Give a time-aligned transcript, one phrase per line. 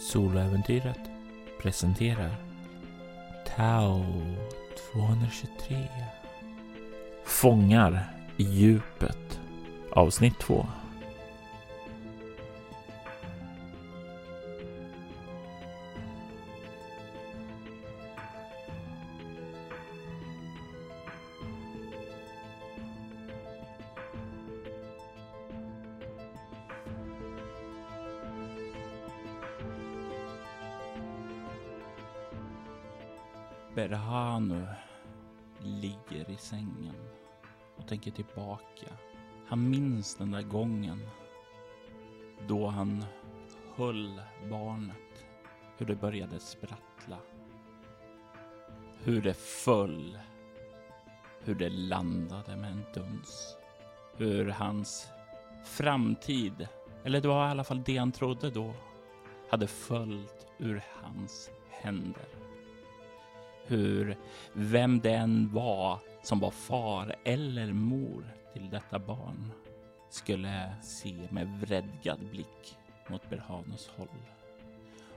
[0.00, 1.00] Soloäventyret
[1.62, 2.36] presenterar
[3.56, 4.04] Tao
[4.92, 5.76] 223
[7.24, 8.04] Fångar
[8.36, 9.40] i djupet.
[9.90, 10.66] Avsnitt 2
[37.96, 38.86] tänker tillbaka.
[39.46, 41.08] Han minns den där gången
[42.46, 43.04] då han
[43.76, 45.26] höll barnet.
[45.78, 47.18] Hur det började sprattla.
[49.02, 50.18] Hur det föll.
[51.40, 53.56] Hur det landade med en duns.
[54.16, 55.08] Hur hans
[55.64, 56.68] framtid,
[57.04, 58.74] eller det var i alla fall det han trodde då,
[59.50, 62.35] hade följt ur hans händer
[63.66, 64.16] hur
[64.52, 69.52] vem det än var som var far eller mor till detta barn
[70.10, 74.08] skulle se med vredgad blick mot Berhanus håll.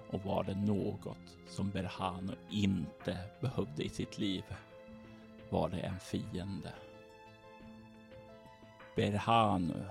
[0.09, 4.44] Och var det något som Berhanu inte behövde i sitt liv
[5.50, 6.73] var det en fiende.
[8.95, 9.86] Berhanu,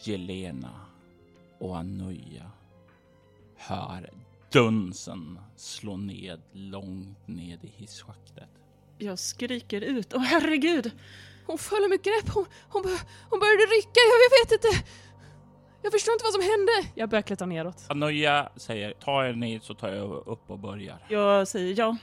[0.00, 0.80] Jelena
[1.58, 2.50] och Anuja
[3.56, 4.10] hör
[4.56, 8.48] dunsen slå ned långt ned i hisschaktet.
[8.98, 10.14] Jag skriker ut.
[10.14, 10.90] Åh herregud!
[11.46, 12.34] Hon föll ur mitt grepp.
[12.34, 14.00] Hon, hon, bör, hon började rycka.
[14.10, 14.88] Jag, jag vet inte.
[15.82, 16.72] Jag förstår inte vad som hände.
[16.94, 17.84] Jag börjar klättra neråt.
[17.88, 20.98] Anoja säger ta er ner så tar jag upp och börjar.
[21.08, 21.96] Jag säger ja.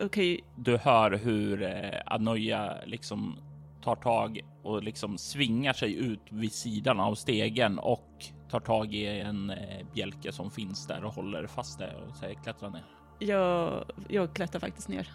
[0.00, 3.38] Okej, Du hör hur eh, Anoja liksom
[3.82, 9.06] tar tag och liksom svingar sig ut vid sidan av stegen och tar tag i
[9.20, 12.84] en eh, bjälke som finns där och håller fast det och säger klättra ner.
[13.18, 15.08] jag, jag klättrar faktiskt ner.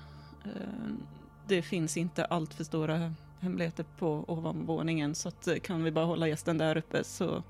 [0.46, 0.52] Eh,
[1.48, 6.06] Det finns inte allt för stora hemligheter på ovanvåningen så att eh, kan vi bara
[6.06, 7.44] hålla gästen där uppe så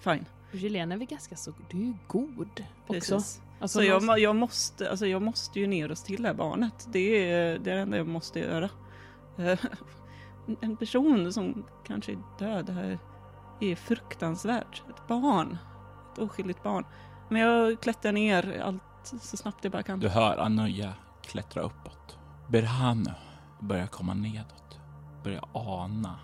[0.00, 0.24] fine.
[0.52, 1.52] Helena är väl ganska så...
[1.70, 2.40] Du är ju god
[2.86, 2.92] också.
[2.92, 3.40] Precis.
[3.60, 6.88] Alltså, Så jag, jag, måste, alltså jag måste ju ner stilla barnet.
[6.92, 8.70] Det är det, är det enda jag måste göra.
[10.60, 12.98] En person som kanske är död här
[13.60, 14.82] är fruktansvärt.
[14.90, 15.58] Ett barn.
[16.12, 16.84] Ett oskyldigt barn.
[17.28, 20.00] Men jag klättrar ner allt så snabbt jag bara kan.
[20.00, 22.18] Du hör Anoja klättra uppåt.
[22.48, 23.10] Berhanu
[23.60, 24.78] börjar komma nedåt.
[25.24, 26.18] Börjar ana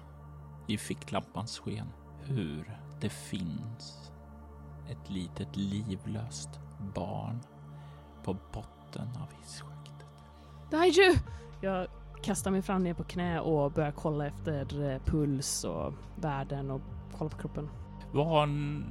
[0.67, 1.87] i ficklampans sken
[2.23, 4.13] hur det finns
[4.89, 6.51] ett litet livlöst
[6.95, 7.41] barn
[8.25, 10.07] på botten av hisschaktet.
[10.71, 11.15] Daiju!
[11.61, 11.87] Jag
[12.23, 16.81] kastar mig fram ner på knä och börjar kolla efter eh, puls och värden och
[17.19, 17.69] kolla på kroppen.
[18.13, 18.85] Vad har en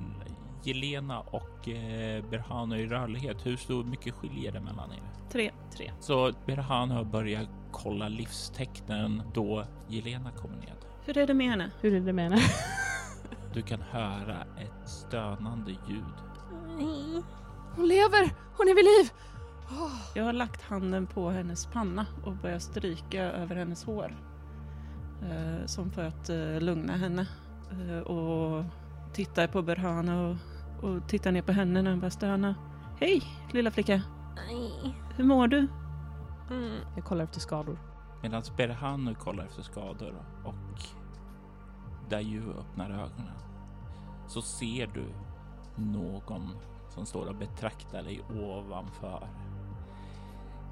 [0.63, 3.45] Jelena och eh, Berhanu i rörlighet?
[3.45, 5.01] Hur stor mycket skiljer det mellan er?
[5.31, 5.51] Tre.
[5.75, 5.91] Tre.
[5.99, 10.75] Så Berhanu börjar kolla livstecknen då Jelena kommer ned.
[11.05, 11.71] Hur är det med henne?
[11.81, 12.41] Hur är det med henne?
[13.53, 16.03] Du kan höra ett stönande ljud.
[17.75, 18.33] Hon lever!
[18.57, 19.11] Hon är vid liv!
[20.15, 24.15] Jag har lagt handen på hennes panna och börjar stryka över hennes hår.
[25.21, 27.27] Eh, som för att eh, lugna henne.
[27.71, 28.63] Eh, och
[29.13, 30.35] tittar på Berhana och,
[30.83, 32.55] och tittar ner på henne när hon börjar stöna.
[32.99, 34.01] Hej lilla flicka,
[35.15, 35.67] hur mår du?
[36.95, 37.79] Jag kollar efter skador.
[38.21, 40.13] Medan Berhanu kollar efter skador
[40.43, 40.55] och
[42.09, 43.37] Dayu öppnar ögonen
[44.27, 45.05] så ser du
[45.75, 46.49] någon
[46.89, 49.27] som står och betraktar dig ovanför.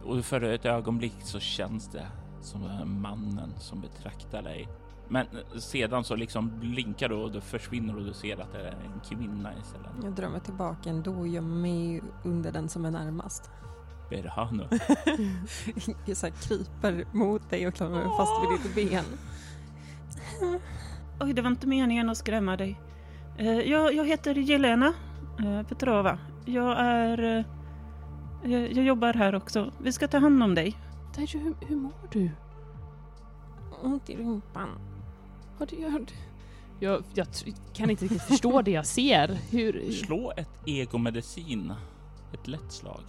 [0.03, 2.07] Och för ett ögonblick så känns det
[2.41, 2.61] som
[3.01, 4.67] mannen som betraktar dig.
[5.09, 5.27] Men
[5.59, 8.99] sedan så liksom blinkar du och du försvinner och du ser att det är en
[9.09, 9.91] kvinna istället.
[10.03, 13.49] Jag drar mig tillbaka ändå och gömmer mig under den som är närmast.
[14.09, 14.67] Berhanu.
[16.05, 19.05] Jag så här kryper mot dig och klamrar mig fast vid ditt ben.
[21.19, 22.79] Oj, det var inte meningen att skrämma dig.
[23.37, 24.93] Eh, jag, jag heter Jelena
[25.39, 26.19] eh, Petrova.
[26.45, 27.45] Jag är...
[28.47, 29.71] Jag, jag jobbar här också.
[29.81, 30.75] Vi ska ta hand om dig.
[31.15, 32.31] Daiju, hur, hur mår du?
[33.83, 34.69] Ont i rumpan.
[35.57, 36.05] Vad gör du?
[36.79, 37.27] Jag, jag
[37.73, 39.27] kan inte riktigt förstå det jag ser.
[39.51, 39.91] Hur...
[39.91, 41.73] Slå ett egomedicin.
[42.33, 43.01] Ett lätt slag.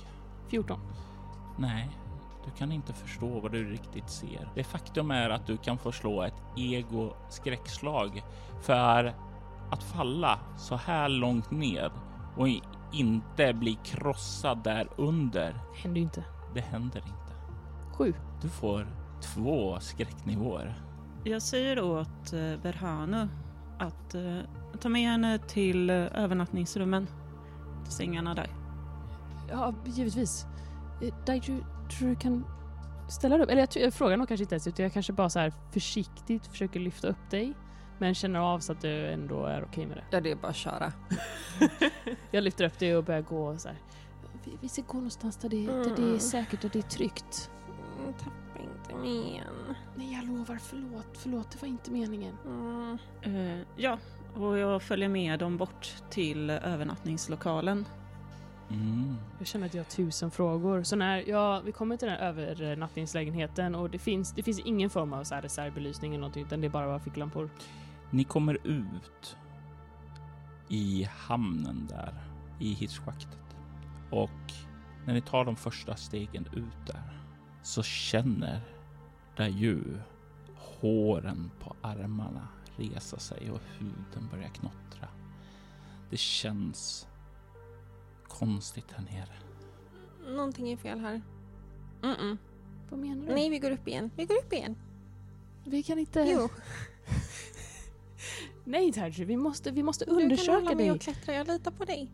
[0.48, 0.80] 14.
[1.58, 1.90] Nej,
[2.44, 4.48] du kan inte förstå vad du riktigt ser.
[4.54, 8.22] Det faktum är att du kan få slå ett ego skräckslag
[8.62, 9.14] för
[9.70, 11.92] att falla så här långt ner
[12.36, 12.62] och i-
[12.92, 15.54] inte bli krossad där under.
[15.82, 16.24] Händer ju inte.
[16.54, 17.34] Det händer inte.
[17.96, 18.14] Sju.
[18.42, 18.86] Du får
[19.20, 20.82] två skräcknivåer.
[21.24, 23.28] Jag säger åt eh, Berhanu
[23.78, 24.38] att eh,
[24.80, 27.06] ta med henne till eh, övernattningsrummen.
[27.84, 28.50] Till sängarna där.
[29.50, 30.46] Ja, givetvis.
[31.02, 31.64] Eh, Daiju,
[31.98, 32.44] tror du kan
[33.08, 33.50] ställa dig upp?
[33.50, 35.52] Eller jag, tror- jag frågar nog kanske inte ens utan jag kanske bara så här
[35.72, 37.54] försiktigt försöker lyfta upp dig.
[37.98, 40.04] Men känner av så att du ändå är okej med det.
[40.10, 40.92] Ja, det är bara att köra.
[42.30, 43.78] Jag lyfter upp dig och börjar gå så här.
[44.44, 46.20] Vi, vi ska gå någonstans där det, där det är Mm.
[46.20, 47.50] säkert, där det är tryggt.
[48.00, 49.74] Mm, Tappa inte mig igen.
[49.96, 50.58] Nej, jag lovar.
[50.62, 51.50] Förlåt, förlåt.
[51.50, 52.34] Det var inte meningen.
[52.46, 52.98] Mm.
[53.22, 53.98] Eh, ja,
[54.34, 57.84] och jag följer med dem bort till övernattningslokalen.
[58.70, 59.14] Mm.
[59.38, 60.82] Jag känner att jag har tusen frågor.
[60.82, 64.90] Så när ja, vi kommer till den här övernattningslägenheten och det finns, det finns ingen
[64.90, 67.50] form av så här reservbelysning eller någonting utan det är bara bara ficklampor.
[68.10, 69.36] Ni kommer ut
[70.68, 72.14] i hamnen där,
[72.58, 73.56] i hisschaktet.
[74.10, 74.52] Och
[75.06, 77.20] när ni tar de första stegen ut där
[77.62, 78.60] så känner
[79.36, 79.82] där ju
[80.56, 85.08] håren på armarna resa sig och huden börjar knottra.
[86.10, 87.08] Det känns
[88.28, 89.34] konstigt här nere.
[90.36, 91.22] Någonting är fel här.
[92.02, 92.38] Mm-mm.
[92.90, 93.34] Vad menar du?
[93.34, 94.10] Nej, vi går upp igen.
[94.16, 94.76] Vi går upp igen.
[95.64, 96.20] Vi kan inte...
[96.20, 96.48] Jo,
[98.68, 100.90] Nej Terji, vi måste, vi måste du kan undersöka hålla mig dig.
[100.90, 101.34] och klättra.
[101.34, 102.12] Jag litar på dig.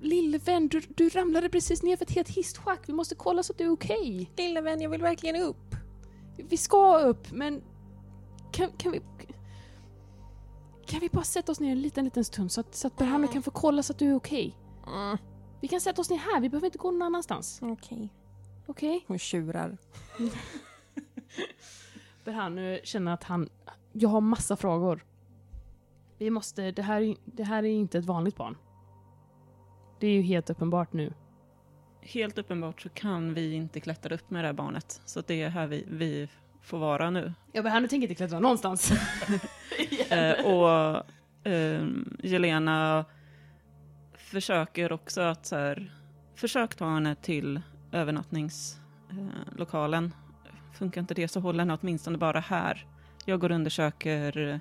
[0.00, 2.80] Lille vän, du, du ramlade precis ner för ett helt histschack.
[2.86, 4.30] Vi måste kolla så att du är okej.
[4.36, 5.74] Lille vän, jag vill verkligen upp.
[6.36, 7.62] Vi ska upp, men
[8.52, 9.02] kan, kan vi...
[10.86, 13.28] Kan vi bara sätta oss ner en liten, liten stund så att, så att Berhanu
[13.28, 14.56] kan få kolla så att du är okej?
[14.86, 15.18] Mm.
[15.60, 17.58] Vi kan sätta oss ner här, vi behöver inte gå någon annanstans.
[17.62, 18.12] Okej.
[18.66, 19.04] Okej?
[19.08, 19.78] Hon tjurar.
[22.26, 23.48] Berhanu känner att han...
[23.92, 25.04] Jag har massa frågor.
[26.18, 26.70] Vi måste...
[26.70, 28.56] Det här, är- det här är inte ett vanligt barn.
[30.00, 31.12] Det är ju helt uppenbart nu.
[32.00, 35.00] Helt uppenbart så kan vi inte klättra upp med det här barnet.
[35.04, 36.28] Så det är här vi, vi
[36.62, 37.32] får vara nu.
[37.52, 38.92] Ja, Berhanu tänker inte klättra någonstans.
[40.10, 41.02] Eh, och
[41.50, 41.86] eh,
[42.22, 43.04] Jelena
[44.14, 45.94] försöker också att så här,
[46.34, 47.60] försök ta henne till
[47.92, 50.14] övernattningslokalen.
[50.76, 50.78] Eh.
[50.78, 52.86] Funkar inte det så håller henne åtminstone bara här.
[53.24, 54.58] Jag går och undersöker eh,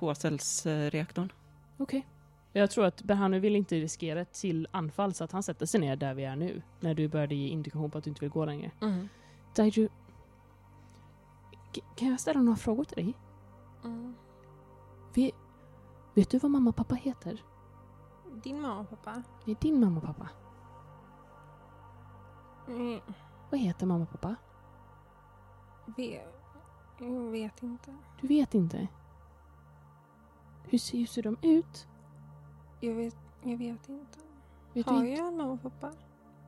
[0.00, 1.32] HSLs-reaktorn.
[1.76, 2.06] Okej.
[2.52, 5.80] Jag tror att Berhanu vill inte riskera ett till anfall så att han sätter sig
[5.80, 6.62] ner där vi är nu.
[6.80, 8.70] När du började ge indikation på att du inte vill gå längre.
[8.80, 9.08] Mm.
[9.54, 9.88] Daiju...
[11.96, 13.14] Kan jag ställa några frågor till dig?
[13.84, 14.14] Mm.
[15.14, 15.34] Vet,
[16.14, 17.42] vet du vad mamma och pappa heter?
[18.42, 19.22] Din mamma och pappa?
[19.44, 20.28] Det är din mamma och pappa.
[22.68, 23.00] Mm.
[23.50, 24.36] Vad heter mamma och pappa?
[25.96, 26.34] Vet,
[27.00, 27.94] jag vet inte.
[28.20, 28.88] Du vet inte?
[30.64, 31.88] Hur ser, hur ser de ut?
[32.80, 34.18] Jag vet, jag vet inte.
[34.72, 35.20] Vet Har du inte?
[35.20, 35.92] jag en mamma och pappa?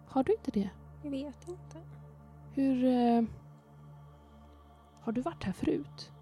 [0.07, 0.71] Har du inte det?
[1.03, 1.79] Jag vet inte.
[2.55, 2.85] Hur...
[2.85, 3.23] Eh,
[5.01, 6.13] har du varit här förut?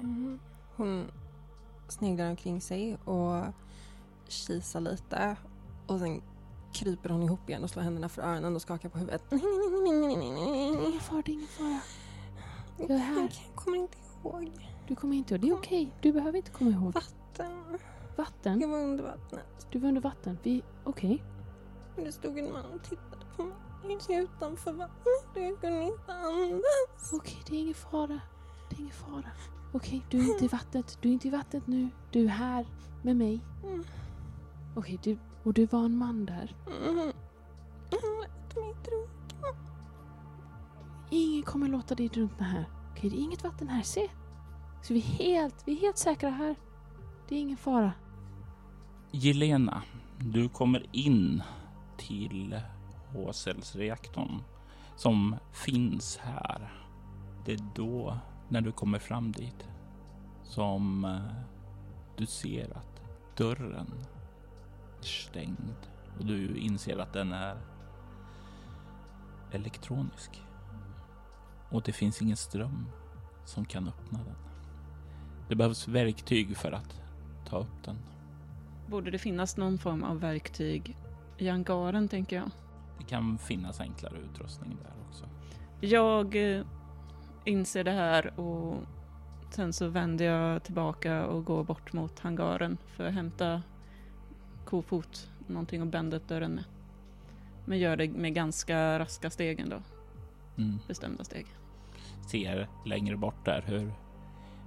[0.00, 0.40] Mm.
[0.76, 1.10] Hon
[1.88, 3.44] sneglar omkring sig och
[4.28, 5.36] kisar lite.
[5.86, 6.22] Och sen
[6.72, 9.22] kryper hon ihop igen och slår händerna för öronen och skakar på huvudet.
[10.78, 11.80] Ingen fara, det är ingen fara.
[12.78, 13.22] Jag är här.
[13.22, 14.68] Jag kommer inte ihåg.
[14.88, 15.40] Du kommer inte ihåg.
[15.40, 15.94] Det är okej.
[16.00, 16.94] Du behöver inte komma ihåg.
[16.94, 17.78] Vatten.
[18.16, 18.60] Vatten?
[18.60, 19.66] Jag var under vattnet.
[19.70, 20.38] Du var under vatten.
[20.42, 20.62] Vi...
[20.84, 21.22] Okej.
[21.96, 23.56] Det stod en man och tittade på mig.
[24.08, 25.06] Utanför vattnet.
[25.34, 27.12] Jag kunde inte andas.
[27.12, 28.20] Okej, det är ingen fara.
[28.70, 29.30] Det är ingen fara.
[29.72, 30.98] Okej, du är inte i vattnet.
[31.00, 31.88] Du är inte i vattnet nu.
[32.10, 32.66] Du är här
[33.02, 33.40] med mig.
[33.64, 33.84] Mm.
[34.76, 35.18] Okej, du...
[35.44, 36.56] Och du var en man där.
[36.66, 37.12] Mm.
[37.90, 39.48] Han lät mig drunkna.
[41.14, 42.68] Ingen kommer låta dig drunkna här.
[42.90, 43.82] Okej, det är inget vatten här.
[43.82, 44.08] Se!
[44.82, 46.56] Så vi är helt, vi är helt säkra här.
[47.28, 47.92] Det är ingen fara.
[49.10, 49.82] Jelena,
[50.18, 51.42] du kommer in
[51.96, 52.60] till
[53.12, 54.40] HSLs-reaktorn
[54.96, 56.72] som finns här.
[57.44, 59.68] Det är då, när du kommer fram dit,
[60.42, 61.44] som eh,
[62.16, 63.02] du ser att
[63.36, 63.92] dörren
[65.00, 65.76] är stängd
[66.18, 67.56] och du inser att den är
[69.52, 70.42] elektronisk.
[71.72, 72.86] Och det finns ingen ström
[73.44, 74.34] som kan öppna den.
[75.48, 77.00] Det behövs verktyg för att
[77.48, 77.96] ta upp den.
[78.86, 80.96] Borde det finnas någon form av verktyg
[81.38, 82.50] i hangaren, tänker jag.
[82.98, 85.24] Det kan finnas enklare utrustning där också.
[85.80, 86.64] Jag eh,
[87.44, 88.76] inser det här och
[89.50, 93.62] sen så vänder jag tillbaka och går bort mot hangaren för att hämta
[94.64, 96.64] kofot, någonting att bända upp dörren med.
[97.64, 99.82] Men gör det med ganska raska steg ändå,
[100.56, 100.78] Mm.
[100.88, 101.46] bestämda steg.
[102.26, 103.92] Ser längre bort där hur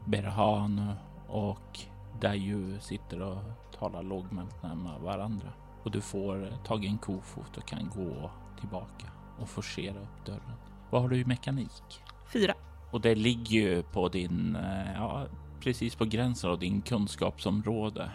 [0.05, 0.91] Berhan
[1.27, 1.79] och
[2.21, 3.38] Dayu sitter och
[3.79, 5.47] talar lågmält med varandra.
[5.83, 9.07] Och du får tag i en kofot och kan gå tillbaka
[9.39, 10.53] och forcera upp dörren.
[10.89, 12.01] Vad har du i mekanik?
[12.33, 12.53] Fyra.
[12.91, 15.25] Och det ligger ju på din, eh, ja,
[15.59, 18.12] precis på gränsen av din kunskapsområde.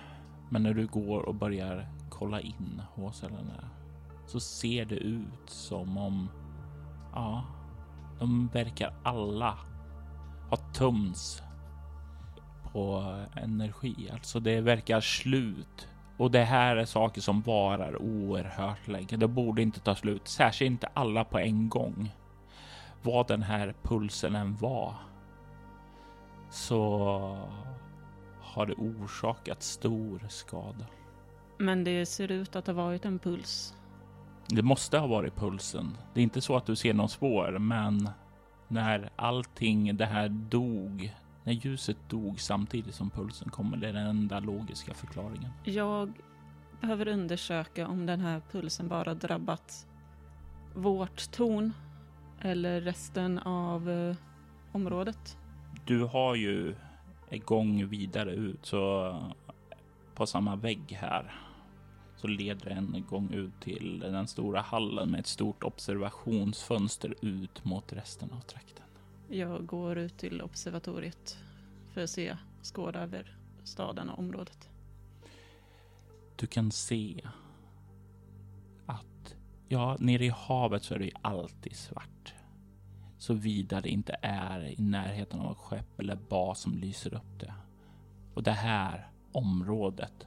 [0.49, 3.71] Men när du går och börjar kolla in hårcellerna
[4.27, 6.29] så ser det ut som om,
[7.13, 7.45] ja,
[8.21, 9.59] de verkar alla
[10.51, 11.43] ha tömts
[12.73, 14.11] på energi.
[14.13, 15.89] Alltså det verkar slut.
[16.17, 19.17] Och det här är saker som varar oerhört länge.
[19.17, 22.15] Det borde inte ta slut, särskilt inte alla på en gång.
[23.03, 24.95] Vad den här pulsen än var
[26.51, 26.99] så
[28.41, 30.87] har det orsakat stor skada.
[31.59, 33.75] Men det ser ut att ha varit en puls.
[34.53, 35.97] Det måste ha varit pulsen.
[36.15, 38.09] Det är inte så att du ser någon spår, men
[38.69, 41.15] när allting det här dog,
[41.45, 45.51] när ljuset dog samtidigt som pulsen kommer, det är den enda logiska förklaringen.
[45.65, 46.13] Jag
[46.81, 49.87] behöver undersöka om den här pulsen bara drabbat
[50.75, 51.73] vårt torn
[52.41, 54.17] eller resten av eh,
[54.73, 55.39] området.
[55.85, 56.75] Du har ju
[57.29, 59.17] en gång vidare ut, så
[60.15, 61.33] på samma vägg här
[62.21, 67.93] så leder en gång ut till den stora hallen med ett stort observationsfönster ut mot
[67.93, 68.85] resten av trakten.
[69.29, 71.39] Jag går ut till observatoriet
[71.93, 74.69] för att se, skåda över staden och området.
[76.37, 77.29] Du kan se
[78.87, 79.37] att
[79.69, 82.35] ja, nere i havet så är det alltid svart.
[83.19, 87.55] Såvida det inte är i närheten av ett skepp eller bas som lyser upp det.
[88.35, 90.27] Och det här området,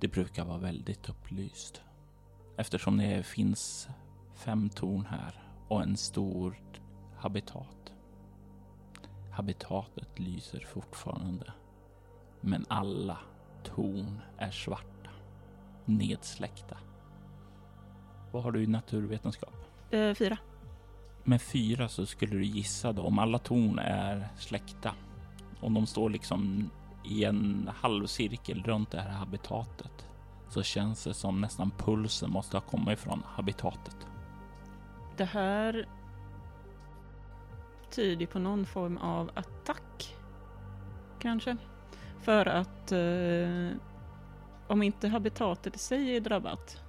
[0.00, 1.82] det brukar vara väldigt upplyst.
[2.56, 3.88] Eftersom det finns
[4.34, 6.60] fem torn här och en stor
[7.16, 7.92] habitat.
[9.32, 11.52] Habitatet lyser fortfarande.
[12.40, 13.18] Men alla
[13.64, 15.10] torn är svarta.
[15.84, 16.78] Nedsläckta.
[18.32, 19.54] Vad har du i naturvetenskap?
[19.90, 20.38] Eh, fyra.
[21.24, 24.94] Med fyra så skulle du gissa då om alla torn är släckta.
[25.60, 26.70] Om de står liksom
[27.04, 30.06] i en halvcirkel runt det här habitatet
[30.48, 33.96] så känns det som nästan pulsen måste ha kommit från habitatet.
[35.16, 35.88] Det här
[37.90, 40.16] tyder på någon form av attack.
[41.18, 41.56] Kanske.
[42.20, 43.76] För att eh,
[44.66, 46.82] om inte habitatet i sig är drabbat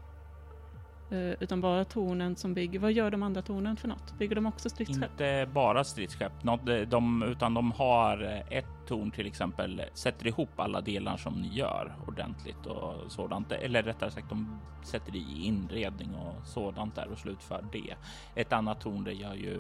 [1.12, 2.80] utan bara tornen som bygger.
[2.80, 4.18] Vad gör de andra tornen för något?
[4.18, 5.12] Bygger de också stridsskepp?
[5.12, 10.82] Inte bara stridsskepp, något, de, utan de har ett torn till exempel, sätter ihop alla
[10.82, 13.52] delar som ni gör ordentligt och sådant.
[13.52, 17.96] Eller rättare sagt, de sätter i inredning och sådant där och slutför det.
[18.36, 19.60] Ett annat torn det gör ju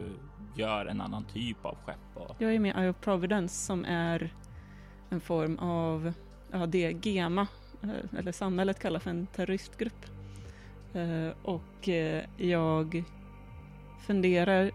[0.56, 1.98] gör en annan typ av skepp.
[2.14, 2.36] Och...
[2.38, 4.34] Jag är med Eye of Providence som är
[5.10, 6.14] en form av,
[6.52, 7.48] ja det GEMA,
[7.84, 10.06] eh, eller samhället kallar för en terroristgrupp.
[10.94, 13.04] Eh, och eh, jag
[14.00, 14.72] funderar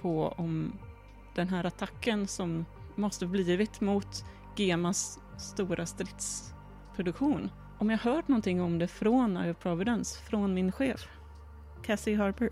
[0.00, 0.72] på om
[1.34, 2.64] den här attacken som
[2.96, 4.24] måste blivit mot
[4.56, 7.50] GEMAs stora stridsproduktion.
[7.78, 11.08] Om jag hört någonting om det från Eye of Providence, från min chef,
[11.82, 12.50] Cassie Harper.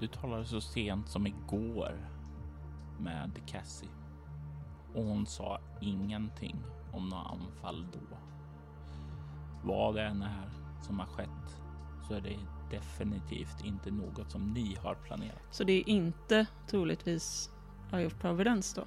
[0.00, 2.08] Du talade så sent som igår
[3.00, 3.88] med Cassie
[4.94, 6.56] och hon sa ingenting
[6.92, 8.16] om några anfall då.
[9.62, 10.50] Vad det än är
[10.82, 11.60] som har skett
[12.08, 12.36] så är det
[12.70, 15.42] definitivt inte något som ni har planerat.
[15.50, 17.50] Så det är inte troligtvis
[17.92, 18.86] Eye of Providence då?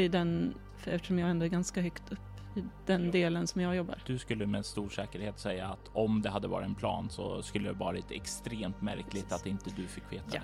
[0.00, 2.18] I den, eftersom jag ändå är ganska högt upp
[2.56, 4.02] i den delen som jag jobbar.
[4.06, 7.68] Du skulle med stor säkerhet säga att om det hade varit en plan så skulle
[7.68, 10.40] det varit extremt märkligt att inte du fick veta Ja.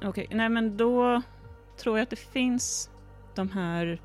[0.00, 0.08] det.
[0.08, 1.22] Okej, nej men då
[1.78, 2.90] tror jag att det finns
[3.34, 4.00] de här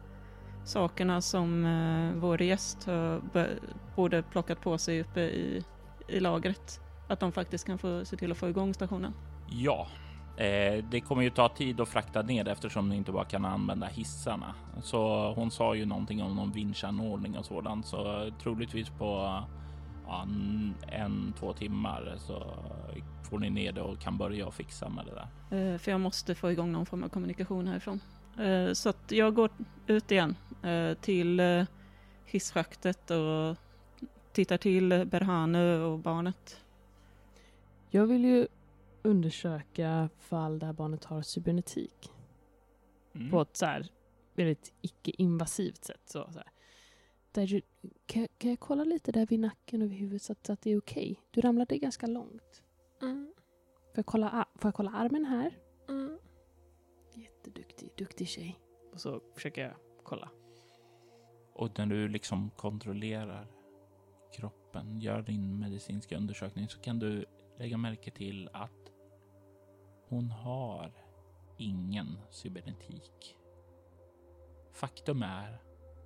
[0.66, 3.22] sakerna som eh, vår gäst har
[3.96, 5.64] borde plockat på sig uppe i,
[6.08, 6.82] i lagret.
[7.08, 9.14] Att de faktiskt kan få se till att få igång stationen.
[9.50, 9.88] Ja,
[10.38, 13.88] eh, det kommer ju ta tid att frakta ner eftersom ni inte bara kan använda
[13.88, 14.56] hissarna.
[14.82, 19.44] Så hon sa ju någonting om någon vinschanordning och sådant, så troligtvis på
[20.08, 20.28] ja,
[20.88, 22.44] en, två timmar så
[23.30, 25.74] får ni ner det och kan börja och fixa med det där.
[25.74, 28.00] Eh, för jag måste få igång någon form av kommunikation härifrån.
[28.40, 29.50] Eh, så att jag går
[29.88, 31.64] ut igen eh, till eh,
[32.26, 33.58] hisschaktet och
[34.34, 36.58] tittar till Berhanu och barnet.
[37.90, 38.48] Jag vill ju
[39.04, 42.12] undersöka fall där barnet har cybernetik
[43.16, 43.32] Mm.
[43.32, 43.88] på ett så här
[44.36, 46.02] väldigt icke-invasivt sätt.
[46.06, 46.48] Så, så här.
[47.32, 47.62] Där du,
[48.06, 50.62] kan, kan jag kolla lite där vid nacken och vid huvudet så att, så att
[50.62, 51.22] det är okej?
[51.32, 52.64] Du ramlade ganska långt.
[53.02, 53.34] Mm,
[53.86, 55.58] Får jag kolla, får jag kolla armen här?
[55.90, 56.18] mm.
[57.14, 58.60] Jätteduktig, duktig tjej.
[58.94, 60.30] Och så försöker jag kolla.
[61.54, 63.48] Och när du liksom kontrollerar
[64.34, 67.26] kroppen, gör din medicinska undersökning så kan du
[67.58, 68.92] lägga märke till att
[70.10, 70.92] hon har
[71.58, 73.38] ingen cybernetik.
[74.72, 75.62] Faktum är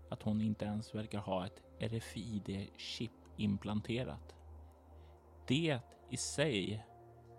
[0.10, 4.36] att hon inte ens verkar ha ett RFID-chip implanterat.
[5.48, 5.80] Det
[6.10, 6.86] i sig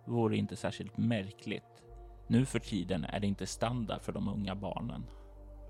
[0.07, 1.83] vore inte särskilt märkligt.
[2.26, 5.04] Nu för tiden är det inte standard för de unga barnen.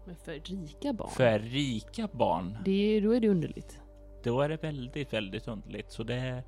[0.06, 1.10] Men för rika barn?
[1.10, 3.80] För rika barn, Det är, då är det underligt.
[4.22, 5.90] då är det väldigt, väldigt underligt.
[5.90, 6.44] Så det är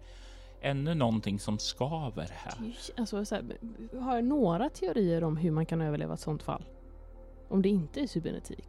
[0.65, 2.55] ännu någonting som skaver här.
[2.97, 3.45] Alltså, så här,
[4.01, 6.65] har jag några teorier om hur man kan överleva ett sånt fall?
[7.49, 8.69] Om det inte är cybernetik?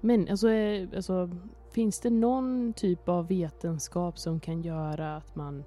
[0.00, 1.30] Men alltså, eh, alltså,
[1.72, 5.64] finns det någon typ av vetenskap som kan göra att man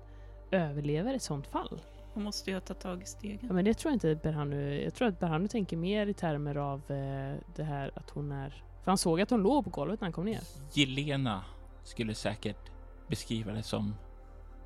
[0.51, 1.81] överlever ett sånt fall?
[2.13, 3.55] Hon måste ju ta tag i Ja, stegen.
[3.55, 4.83] men det tror jag inte Berhanu...
[4.83, 8.49] Jag tror att Berhanu tänker mer i termer av eh, det här att hon är...
[8.83, 10.39] För han såg att hon låg på golvet när han kom ner.
[10.73, 11.43] Jelena
[11.83, 12.71] skulle säkert
[13.07, 13.95] beskriva det som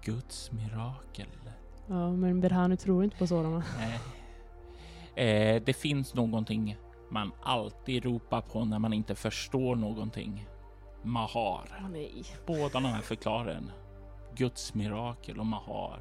[0.05, 1.27] Guds mirakel.
[1.88, 3.63] Ja, men Berhanu tror inte på sådana.
[3.77, 4.00] Nej.
[5.15, 6.77] Eh, det finns någonting
[7.10, 10.48] man alltid ropar på när man inte förstår någonting.
[11.01, 11.79] Mahar.
[11.83, 12.24] Åh nej.
[12.45, 13.63] Båda de här förklarar
[14.36, 16.00] Guds mirakel och Mahar.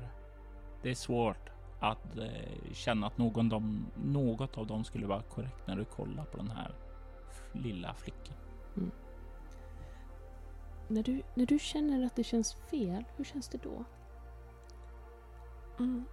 [0.83, 5.67] Det är svårt att eh, känna att någon dem, något av dem skulle vara korrekt
[5.67, 6.75] när du kollar på den här
[7.53, 8.37] lilla flickan.
[10.93, 13.85] När du, när du känner att det känns fel, hur känns det då?
[15.79, 16.05] Mm.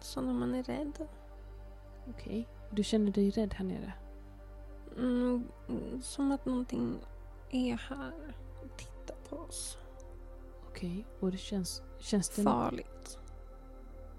[0.00, 1.08] Så när man är rädd.
[2.08, 2.48] Okej.
[2.70, 3.92] Du känner dig rädd här nere?
[4.96, 5.48] Mm,
[6.02, 6.98] som att någonting
[7.50, 9.78] är här och tittar på oss.
[10.68, 11.06] Okej.
[11.20, 11.82] Och det känns...
[11.98, 12.42] Känns det...
[12.42, 13.18] Farligt.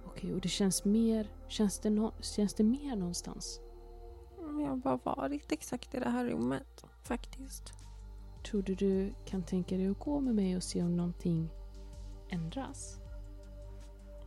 [0.06, 1.28] Okej, och det känns mer...
[1.48, 3.62] Känns det, nå känns det mer någonstans?
[4.40, 6.86] Mm, Jag har bara varit exakt i det här rummet.
[7.04, 7.81] Faktiskt.
[8.44, 11.50] Tror du du kan tänka dig att gå med mig och se om någonting
[12.30, 13.00] ändras?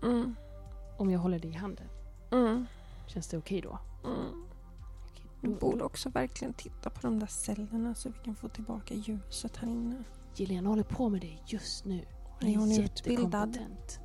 [0.03, 0.35] Mm.
[0.97, 1.87] Om jag håller dig i handen?
[2.31, 2.67] Mm.
[3.07, 3.79] Känns det okej då?
[4.05, 4.45] Mm.
[5.11, 8.49] Okej, Vi då- borde också verkligen titta på de där cellerna så vi kan få
[8.49, 10.05] tillbaka ljuset här inne.
[10.37, 12.05] Jelena håller på med det just nu.
[12.41, 13.49] Hon Är hon utbildad?
[13.49, 14.01] jättekompetent.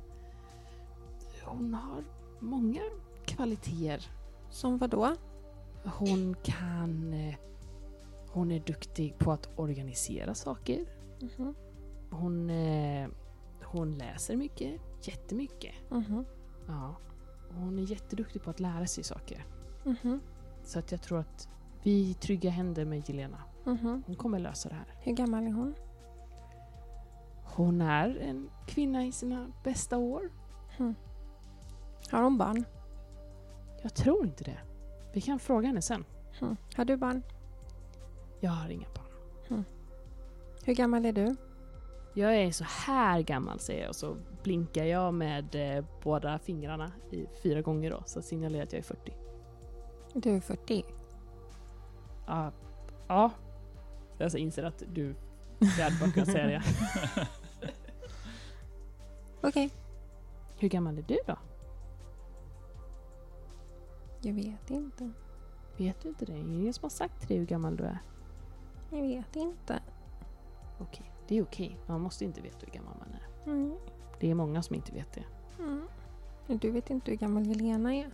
[1.44, 2.04] Hon har
[2.40, 2.80] många
[3.24, 4.10] kvaliteter.
[4.50, 5.14] Som vad då?
[5.84, 7.14] Hon kan...
[8.32, 10.84] Hon är duktig på att organisera saker.
[11.20, 11.54] Mhm.
[12.10, 13.08] Hon, eh,
[13.64, 14.80] hon läser mycket.
[15.02, 15.74] Jättemycket.
[15.90, 16.24] Mhm.
[16.66, 16.96] Ja.
[17.48, 19.46] Och Hon är jätteduktig på att lära sig saker.
[19.84, 20.20] Mhm.
[20.64, 21.48] Så att jag tror att
[21.82, 23.42] vi är trygga händer med Jelena.
[23.64, 24.02] Mhm.
[24.06, 24.94] Hon kommer lösa det här.
[25.02, 25.74] Hur gammal är hon?
[27.44, 30.30] Hon är en kvinna i sina bästa år.
[32.10, 32.64] Har hon barn?
[33.82, 34.58] Jag tror inte det.
[35.12, 36.04] Vi kan fråga henne sen.
[36.40, 36.56] Mhm.
[36.76, 37.22] Har du barn?
[38.40, 39.64] Jag har inga barn.
[40.64, 41.36] Hur gammal är du?
[42.14, 46.92] Jag är så här gammal säger jag och så blinkar jag med eh, båda fingrarna
[47.10, 49.12] i fyra gånger då så signalerar att jag är 40.
[50.14, 50.84] Du är 40.
[52.26, 52.52] Ja.
[53.08, 53.30] Ja.
[54.18, 55.14] Jag alltså inser att du
[55.58, 56.62] jag hade bara kunnat säga det.
[59.40, 59.70] Okej.
[60.58, 61.36] Hur gammal är du då?
[64.20, 65.10] Jag vet inte.
[65.76, 66.38] Vet du inte det?
[66.38, 67.98] Ingen som har sagt till dig hur gammal du är?
[68.90, 69.80] Jag vet inte.
[70.78, 71.76] Okej, det är okej.
[71.86, 73.50] Man måste inte veta hur gammal man är.
[73.50, 73.76] Mm.
[74.20, 75.24] Det är många som inte vet det.
[75.58, 75.88] Mm.
[76.46, 78.10] Du vet inte hur gammal Jelena är.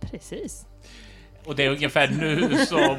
[0.00, 0.66] Precis.
[1.46, 2.96] Och det är ungefär nu som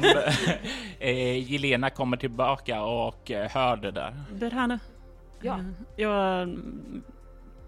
[0.98, 4.22] eh, Jelena kommer tillbaka och eh, hör det där.
[4.32, 4.78] Berhane.
[5.40, 5.58] Ja.
[5.58, 5.64] Eh,
[5.96, 6.58] Jag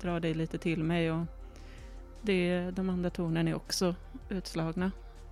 [0.01, 1.25] drar dig lite till mig och
[2.23, 3.95] det, de andra tornen är också
[4.29, 4.91] utslagna.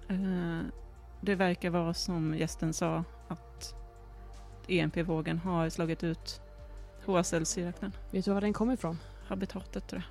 [0.08, 0.60] Eh,
[1.20, 3.04] Det verkar vara som gästen sa
[4.68, 6.40] EMP-vågen har slagit ut
[7.06, 7.92] HSL-reaktorn.
[8.10, 8.98] Vet du var den kommer ifrån?
[9.26, 10.08] Habitatet tror jag.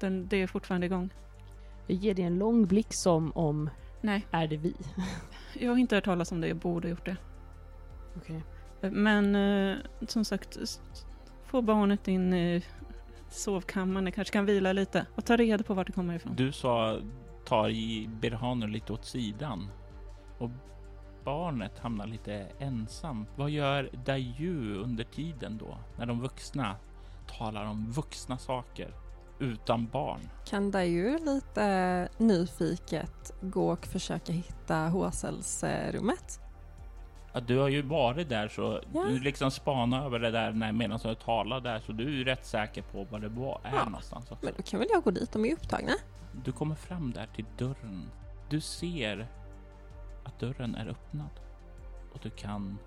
[0.00, 1.10] Den, det är fortfarande igång.
[1.86, 4.74] Jag ger dig en lång blick som om, Nej, är det vi?
[5.54, 6.48] jag har inte hört talas om det.
[6.48, 7.16] Jag borde ha gjort det.
[8.16, 8.42] Okej.
[8.80, 9.76] Eh, Men eh,
[10.08, 10.58] som sagt,
[11.44, 12.62] få barnet in i
[13.30, 14.04] sovkammaren.
[14.04, 16.36] Det kanske kan vila lite och ta reda på vart det kommer ifrån.
[16.36, 16.98] Du sa
[17.44, 19.68] tar i Berhanu lite åt sidan
[20.38, 20.50] och
[21.26, 23.26] barnet hamnar lite ensam.
[23.36, 25.78] Vad gör Dayu under tiden då?
[25.98, 26.76] När de vuxna
[27.38, 28.94] talar om vuxna saker
[29.38, 30.20] utan barn.
[30.46, 36.40] Kan Dayu lite nyfiket gå och försöka hitta HSLs-rummet?
[37.32, 39.04] Ja, du har ju varit där så Ja.
[39.08, 42.24] du liksom spanar över det där när medan du talar där så du är ju
[42.24, 43.84] rätt säker på vad det var, är Ja.
[43.84, 44.30] någonstans.
[44.30, 44.44] Också.
[44.44, 45.92] Men då kan väl jag gå dit, de är upptagna.
[46.44, 48.10] Du kommer fram där till dörren.
[48.50, 49.26] Du ser
[50.26, 51.30] att dörren är öppnad
[52.12, 52.78] och du kan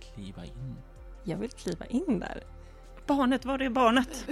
[0.00, 0.76] kliva in.
[1.24, 2.42] Jag vill kliva in där.
[3.06, 4.26] Barnet, var är barnet?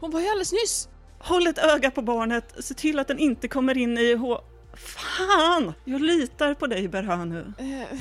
[0.00, 0.88] Hon var ju alldeles nyss!
[1.18, 2.64] Håll ett öga på barnet.
[2.64, 4.40] Se till att den inte kommer in i H...
[4.74, 5.72] Fan!
[5.84, 7.52] Jag litar på dig Berhanu.
[7.58, 7.98] Eh,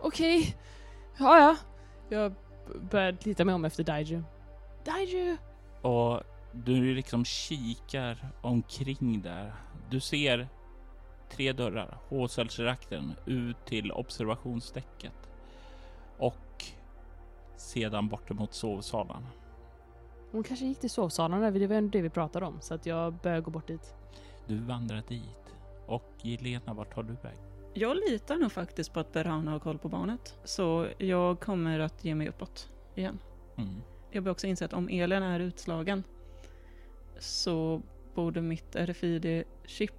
[0.00, 0.56] Okej.
[1.18, 1.56] Ja, ja.
[2.08, 2.34] Jag
[2.90, 4.22] börjar lita mig om efter Daiju.
[4.84, 5.36] Daiju!
[5.82, 9.54] Och du liksom kikar omkring där.
[9.90, 10.48] Du ser
[11.30, 15.30] tre dörrar, hålcellsreaktorn ut till observationsdäcket
[16.18, 16.64] och
[17.56, 19.26] sedan bort mot sovsalen.
[20.30, 22.60] Hon kanske gick till sovsalen, det var ändå det vi pratade om.
[22.60, 23.94] Så att jag börjar gå bort dit.
[24.46, 25.54] Du vandrar dit
[25.86, 27.36] och Jelena, vart tar du väg?
[27.74, 30.38] Jag litar nog faktiskt på att Berhana har koll på barnet.
[30.44, 33.18] Så jag kommer att ge mig uppåt igen.
[33.56, 33.82] Mm.
[34.10, 36.04] Jag bör också inse att om elen är utslagen
[37.18, 37.82] så
[38.14, 39.92] borde mitt RFID-chip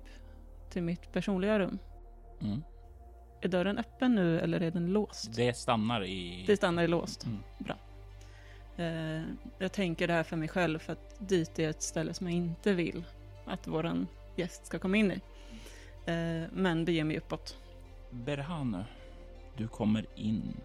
[0.70, 1.80] till mitt personliga rum.
[2.42, 2.64] Mm.
[3.42, 5.36] Är dörren öppen nu eller är den låst?
[5.36, 6.44] Det stannar i...
[6.48, 7.26] Det stannar i låst.
[7.26, 7.40] Mm.
[8.80, 9.22] Eh,
[9.58, 12.36] jag tänker det här för mig själv för att dit är ett ställe som jag
[12.36, 13.04] inte vill
[13.46, 15.22] att våran gäst ska komma in i.
[16.06, 17.58] Eh, men beger mig uppåt.
[18.12, 18.84] Berhanu,
[19.58, 20.58] du kommer in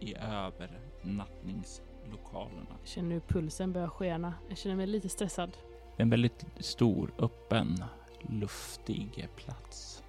[0.00, 2.76] i övernattningslokalerna.
[2.80, 4.34] Jag känner hur pulsen börjar skena.
[4.48, 5.56] Jag känner mig lite stressad.
[5.96, 7.84] Det är en väldigt stor, öppen,
[8.28, 10.02] luftig plats.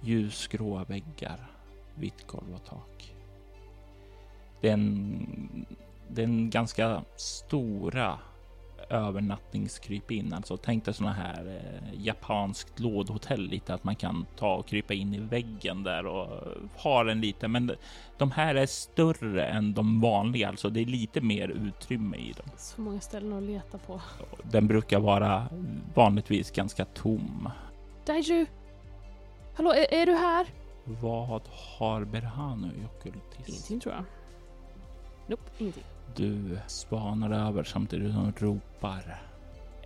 [0.00, 1.50] Ljusgråa väggar,
[1.94, 3.14] vitt golv och tak.
[4.60, 5.66] Den,
[6.08, 8.18] den ganska stora
[8.90, 10.32] övernattningskrypin.
[10.32, 14.94] Alltså tänk dig sådana här eh, japanskt lådhotell lite att man kan ta och krypa
[14.94, 16.28] in i väggen där och
[16.76, 17.48] ha den lite.
[17.48, 17.72] Men
[18.18, 22.46] de här är större än de vanliga, alltså det är lite mer utrymme i dem.
[22.56, 24.00] Så många ställen att leta på.
[24.42, 25.48] Den brukar vara
[25.94, 27.50] vanligtvis ganska tom.
[28.06, 28.46] Daiju!
[29.54, 30.46] Hallå, är, är du här?
[30.84, 31.42] Vad
[31.78, 33.50] har Berhanu i ockultism?
[33.52, 34.04] Ingenting tror jag.
[35.26, 35.84] Nope, ingenting.
[36.16, 39.22] Du spanar över samtidigt som du ropar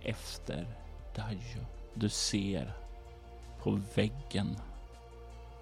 [0.03, 0.67] efter
[1.15, 1.65] Dajo.
[1.93, 2.73] Du ser
[3.59, 4.55] på väggen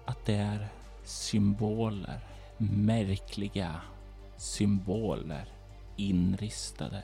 [0.04, 0.68] att det är
[1.04, 2.20] symboler,
[2.58, 3.80] märkliga
[4.36, 5.48] symboler
[5.96, 7.02] inristade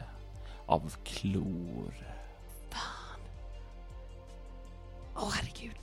[0.67, 1.95] av klor.
[2.71, 3.21] Fan.
[5.17, 5.77] Åh herregud.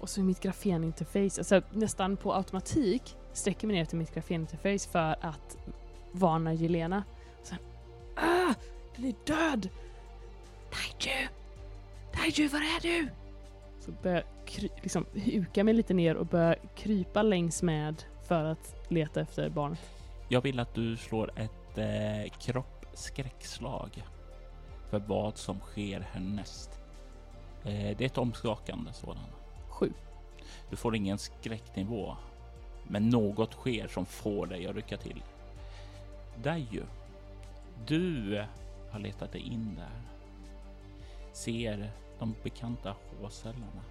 [0.00, 5.16] Och så mitt grafeninterface, alltså nästan på automatik sträcker mig ner till mitt grafeninterface för
[5.20, 5.56] att
[6.14, 7.04] varna Jelena.
[7.42, 7.58] Sen,
[8.16, 8.54] ah!
[8.96, 9.68] Den är död!
[10.70, 11.28] Daiju!
[12.12, 13.08] Daiju, var är du?
[13.80, 18.76] Så börjar jag liksom huka mig lite ner och börja krypa längs med för att
[18.88, 19.78] leta efter barnet.
[20.28, 24.02] Jag vill att du slår ett eh, kroppsskräckslag
[24.90, 26.80] för vad som sker härnäst.
[27.64, 29.32] Eh, det är ett omskakande sådant.
[29.68, 29.92] Sju.
[30.70, 32.16] Du får ingen skräcknivå,
[32.84, 35.22] men något sker som får dig att rycka till.
[36.42, 36.84] Daiju,
[37.86, 38.46] du
[38.90, 40.02] har letat dig in där.
[41.32, 43.82] Ser de bekanta H-cellerna.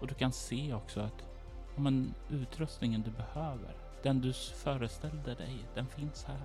[0.00, 1.24] Och du kan se också att
[1.74, 6.42] ja, men, utrustningen du behöver, den du föreställde dig, den finns här.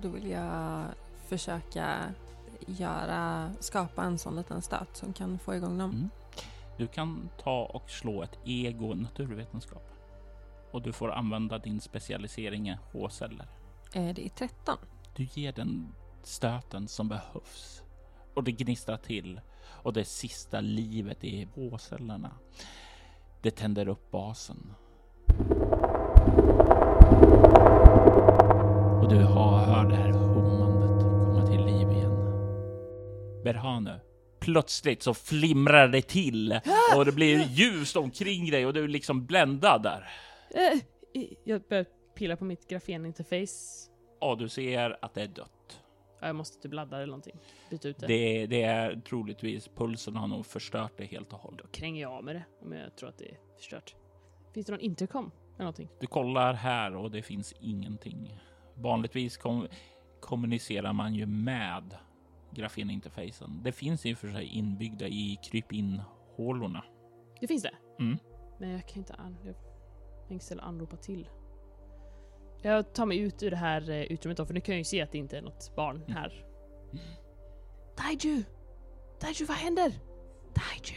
[0.00, 0.84] Då vill jag
[1.28, 2.14] försöka
[2.66, 5.90] göra, skapa en sån liten stöt som kan få igång dem.
[5.90, 6.10] Mm.
[6.76, 9.97] Du kan ta och slå ett ego naturvetenskap.
[10.70, 13.46] Och du får använda din specialisering i H-celler.
[13.94, 14.76] Eh, Det är 13.
[15.16, 17.82] Du ger den stöten som behövs.
[18.34, 19.40] Och det gnistrar till.
[19.82, 22.30] Och det sista livet i H-cellerna.
[23.42, 24.74] Det tänder upp basen.
[29.02, 32.16] Och du har, hör det här hummandet komma till liv igen.
[33.44, 34.00] Berhanu,
[34.40, 36.60] plötsligt så flimrar det till
[36.96, 40.08] och det blir ljust omkring dig och du är liksom bländad där.
[40.54, 40.80] Eh,
[41.44, 43.90] jag börjar pilla på mitt grafeninterface.
[44.20, 45.82] Och du ser att det är dött.
[46.20, 47.36] Ja, jag måste typ ladda eller någonting.
[47.70, 48.06] Byta ut det.
[48.06, 51.60] Det, det är troligtvis pulsen har nog förstört det helt och hållet.
[51.62, 53.96] Då kränger jag av med det om jag tror att det är förstört.
[54.54, 55.88] Finns det någon intercom eller någonting?
[56.00, 58.40] Du kollar här och det finns ingenting.
[58.74, 59.68] Vanligtvis kom,
[60.20, 61.96] kommunicerar man ju med
[62.50, 63.60] grafeninterfacen.
[63.62, 66.84] Det finns i och för sig inbyggda i krypin-hålorna.
[67.40, 67.74] Det finns det?
[67.98, 68.18] Mm.
[68.58, 69.36] Men jag kan inte an...
[70.28, 71.28] Jag kan inte ställa anropa till.
[72.62, 74.84] Jag tar mig ut ur det här eh, utrymmet då, för nu kan jag ju
[74.84, 76.12] se att det inte är något barn Mm.
[76.12, 76.44] här.
[77.96, 78.42] Daiju!
[79.20, 79.92] Daiju, vad händer?
[80.54, 80.96] Daiju!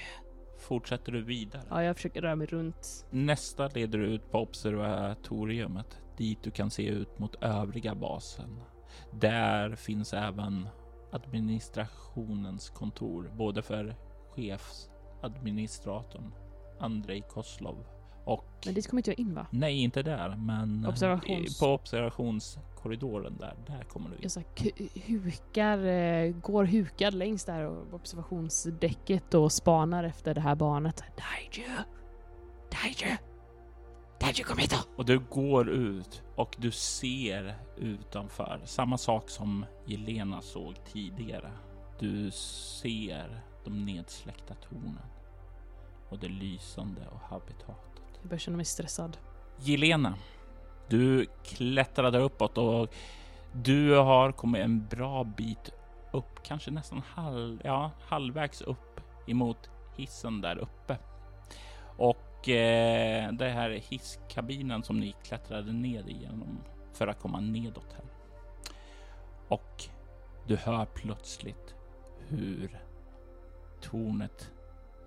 [0.58, 1.63] Fortsätter du vidare?
[1.70, 3.06] Ja, jag försöker röra mig runt.
[3.10, 8.60] Nästa leder ut på observatoriumet dit du kan se ut mot övriga basen.
[9.12, 10.67] Där finns även
[11.12, 13.96] administrationens kontor, både för
[14.36, 16.34] chefsadministratorn
[16.80, 17.86] Andrei Koslov
[18.26, 19.46] och Men dit kommer inte jag in va?
[19.52, 23.56] nej, inte där, men Observations- i- på observationskorridoren där.
[23.68, 24.22] Där kommer du in.
[24.22, 24.42] Jag så
[25.06, 31.04] hukar, eh, går hukad längs där och observationsdäcket och spanar efter det här barnet.
[31.18, 31.70] Daiju!
[32.72, 33.18] Daiju!
[34.20, 34.78] Tanji kom hit då!
[34.98, 41.52] Och du går ut och du ser utanför samma sak som Jelena såg tidigare.
[42.00, 44.98] Du ser de nedsläckta tornen
[46.10, 47.91] och det lysande och habitatet.
[48.22, 49.18] Jag börjar känna mig stressad.
[49.60, 50.16] Jelena,
[50.88, 52.94] du klättrade uppåt och
[53.52, 55.72] du har kommit en bra bit
[56.12, 60.98] upp, kanske nästan halv, ja, halvvägs upp emot hissen där uppe.
[61.98, 66.60] Och eh, det här hisskabinen som ni klättrade ner igenom
[66.94, 68.06] för att komma nedåt här.
[69.48, 69.84] Och
[70.48, 71.76] du hör plötsligt
[72.28, 72.80] hur
[73.82, 74.51] tornet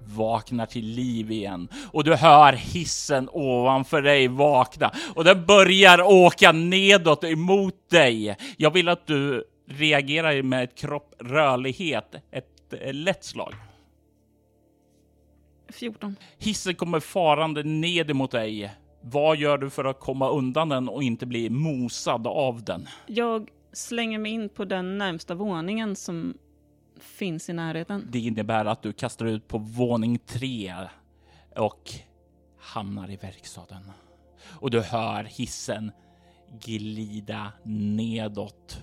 [0.06, 6.52] vaknar till liv igen och du hör hissen ovanför dig vakna och den börjar åka
[6.52, 8.36] nedåt emot dig.
[8.56, 13.54] Jag vill att du reagerar med ett kropp rörlighet, ett lätt slag.
[15.72, 16.16] 14.
[16.38, 18.74] Hissen kommer farande ned emot dig.
[19.00, 22.88] Vad gör du för att komma undan den och inte bli mosad av den?
[23.06, 26.34] Jag slänger mig in på den närmsta våningen som
[27.00, 28.08] finns i närheten.
[28.10, 30.74] Det innebär att du kastar ut på våning tre
[31.56, 31.90] och
[32.58, 33.90] hamnar i verkstaden.
[34.44, 35.92] Och du hör hissen
[36.60, 38.82] glida nedåt.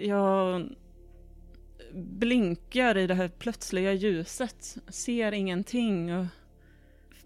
[0.00, 0.68] Jag
[1.92, 6.26] blinkar i det här plötsliga ljuset, ser ingenting och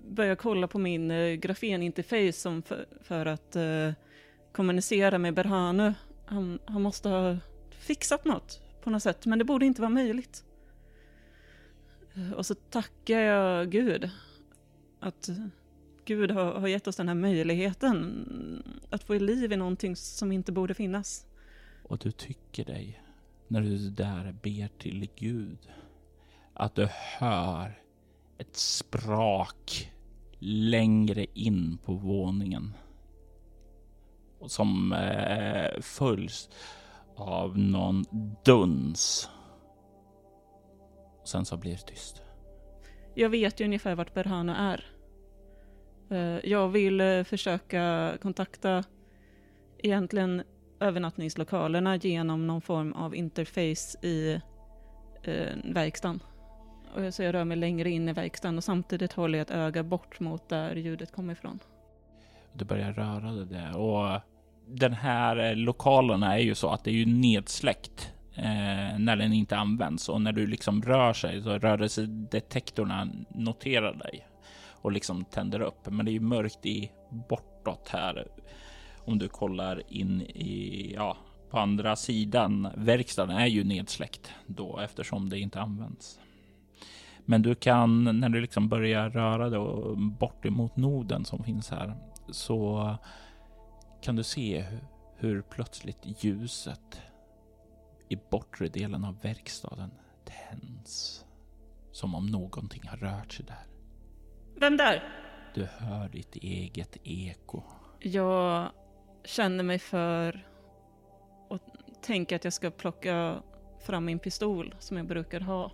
[0.09, 3.93] börjar kolla på min eh, grafeninterface som för, för att eh,
[4.53, 5.95] kommunicera med Berhanu.
[6.33, 7.37] Han, han måste ha
[7.71, 10.45] fixat något på något sätt, men det borde inte vara möjligt.
[12.15, 14.11] Eh, och så tackar jag Gud
[15.01, 15.29] att
[16.05, 20.53] Gud har, har gett oss den här möjligheten att få liv i någonting som inte
[20.53, 21.27] borde finnas.
[21.83, 23.03] Och du tycker dig,
[23.49, 25.59] när du där ber till Gud,
[26.55, 27.83] att du hör
[28.39, 29.93] ett sprak
[30.39, 32.75] längre in på våningen.
[34.47, 36.49] Som eh, följs
[37.17, 38.05] av någon
[38.45, 39.31] duns.
[41.21, 42.23] Och sen så blir det tyst.
[43.15, 44.85] Jag vet ju ungefär vart Berhanu är.
[46.11, 48.85] Eh, Jag vill eh, försöka kontakta
[49.79, 50.43] egentligen
[50.81, 54.41] övernattningslokalerna genom någon form av interface i
[55.23, 56.23] eh, verkstaden.
[56.95, 59.83] Och så jag rör mig längre in i verkstaden och samtidigt håller jag ett öga
[59.83, 61.59] bort mot där ljudet kommer ifrån.
[62.53, 64.21] Du börjar röra dig där och
[64.73, 69.33] den här eh, lokalen är ju så att det är ju nedsläckt eh, när den
[69.33, 74.27] inte används och när du liksom rör sig så rörelsedetektorerna noterar dig
[74.71, 75.87] och liksom tänder upp.
[75.91, 76.91] Men det är ju mörkt i
[77.29, 78.27] bortåt här
[79.05, 81.17] om du kollar in i ja,
[81.51, 82.69] på andra sidan.
[82.77, 86.19] Verkstaden är ju nedsläckt då eftersom det inte används.
[87.25, 89.61] Men du kan när du liksom börjar röra dig
[89.97, 91.95] bort emot noden som finns här
[92.31, 92.95] så
[94.03, 94.65] kan du se
[95.17, 97.03] hur, plötsligt ljuset
[98.09, 99.91] i bortre delen av verkstaden
[100.25, 101.25] tänds.
[101.93, 103.67] Som om någonting har rört sig där.
[104.61, 105.03] Vem där?
[105.55, 107.63] Du hör ditt eget eko.
[108.01, 108.71] Jag
[109.25, 110.47] känner mig för
[111.49, 111.61] och
[112.03, 113.43] tänker att jag ska plocka
[113.81, 115.73] fram min pistol som jag brukar ha.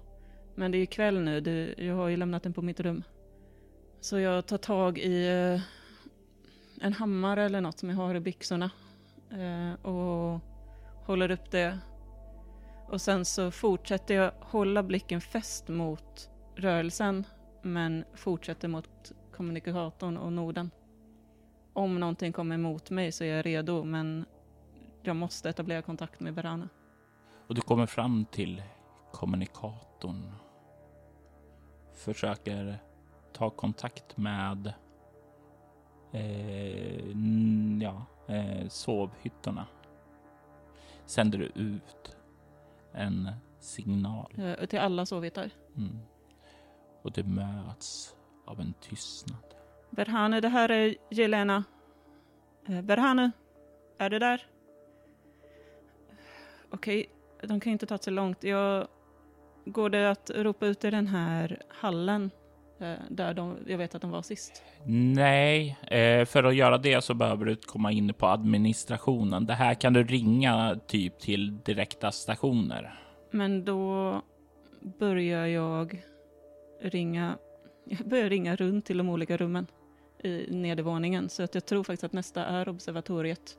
[0.54, 3.02] Men det är ju kväll nu, jag har ju lämnat den på mitt rum.
[4.00, 5.60] Så jag tar tag i eh,
[6.82, 8.70] en hammare eller något som jag har i byxorna
[9.30, 10.40] eh, och
[11.06, 11.78] håller upp det.
[12.88, 17.26] Och sen så fortsätter jag hålla blicken fäst mot rörelsen
[17.62, 20.70] men fortsätter mot kommunikatorn och noden.
[21.72, 24.24] Om någonting kommer emot mig så är jag redo men
[25.02, 26.68] jag måste etablera kontakt med Berana.
[27.46, 28.62] Och du kommer fram till
[29.12, 30.32] kommunikatorn.
[31.94, 32.78] Försöker
[33.32, 34.72] ta kontakt med
[36.12, 37.08] eh,
[37.82, 39.66] ja, eh, sovhytterna.
[41.06, 42.16] Sänder du ut
[42.92, 44.32] en signal.
[44.38, 45.50] Eh, till alla sovjättar.
[45.76, 45.98] Mm.
[47.02, 49.54] Och det möts av en tystnad.
[49.90, 51.64] Berhane, det här är Jelena.
[52.66, 53.30] Eh, Berhane,
[53.98, 54.46] är det där?
[56.70, 57.10] Okej,
[57.42, 58.44] de kan inte ta sig långt.
[58.44, 58.88] Jag,
[59.64, 62.30] går det att ropa ut i den här hallen eh,
[63.08, 64.62] där de, jag vet att de var sist?
[64.86, 69.46] Nej, eh, för att göra det så behöver du komma in på administrationen.
[69.46, 73.00] Det här kan du ringa typ till direkta stationer.
[73.30, 74.22] Men då
[74.98, 76.02] börjar jag
[76.80, 77.38] ringa,
[77.84, 79.66] jag börjar ringa runt till de olika rummen
[80.24, 81.28] i nedervåningen.
[81.28, 83.58] Så att jag tror faktiskt att nästa är observatoriet.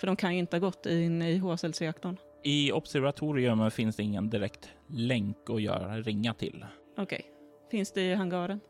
[0.00, 2.16] För de kan ju inte ha gått in i HSLs-reaktorn.
[2.42, 6.64] I observatorium finns det ingen direkt länk att göra ringa till.
[6.96, 7.26] Okej,
[7.70, 8.60] finns det i hangaren?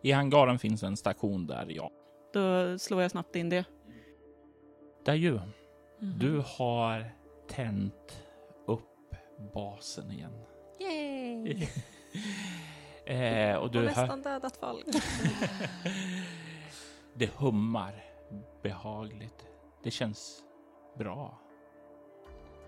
[0.00, 1.90] I hangaren finns en station där, ja.
[2.32, 3.64] Då slår jag snabbt in det.
[5.04, 5.32] Där ju.
[5.32, 6.18] Mhm.
[6.18, 7.10] Du har
[7.48, 8.22] tänt
[8.66, 9.14] upp
[9.54, 10.32] basen igen.
[10.80, 11.68] Yay!
[13.16, 13.86] eh, och Och du hör...
[13.86, 14.86] nästan dödat folk.
[17.14, 18.04] Det hummar
[18.62, 19.46] behagligt.
[19.82, 20.42] Det känns
[20.98, 21.38] bra.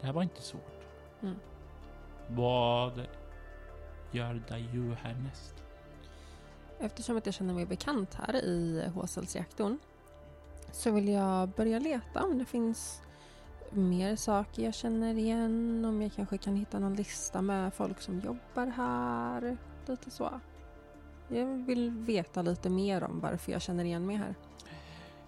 [0.00, 0.87] Det här var inte svårt.
[1.22, 1.37] Mm.
[2.29, 3.07] Vad
[4.14, 5.55] gör Dayu härnäst?
[6.81, 9.79] Eftersom att jag känner mig bekant här i Håselsreaktorn
[10.72, 13.03] så vill jag börja leta om det finns
[13.70, 15.85] mer saker jag känner igen.
[15.85, 19.57] Om jag kanske kan hitta någon lista med folk som jobbar här.
[19.87, 20.40] Lite så.
[21.29, 24.35] Jag vill veta lite mer om varför jag känner igen mig här.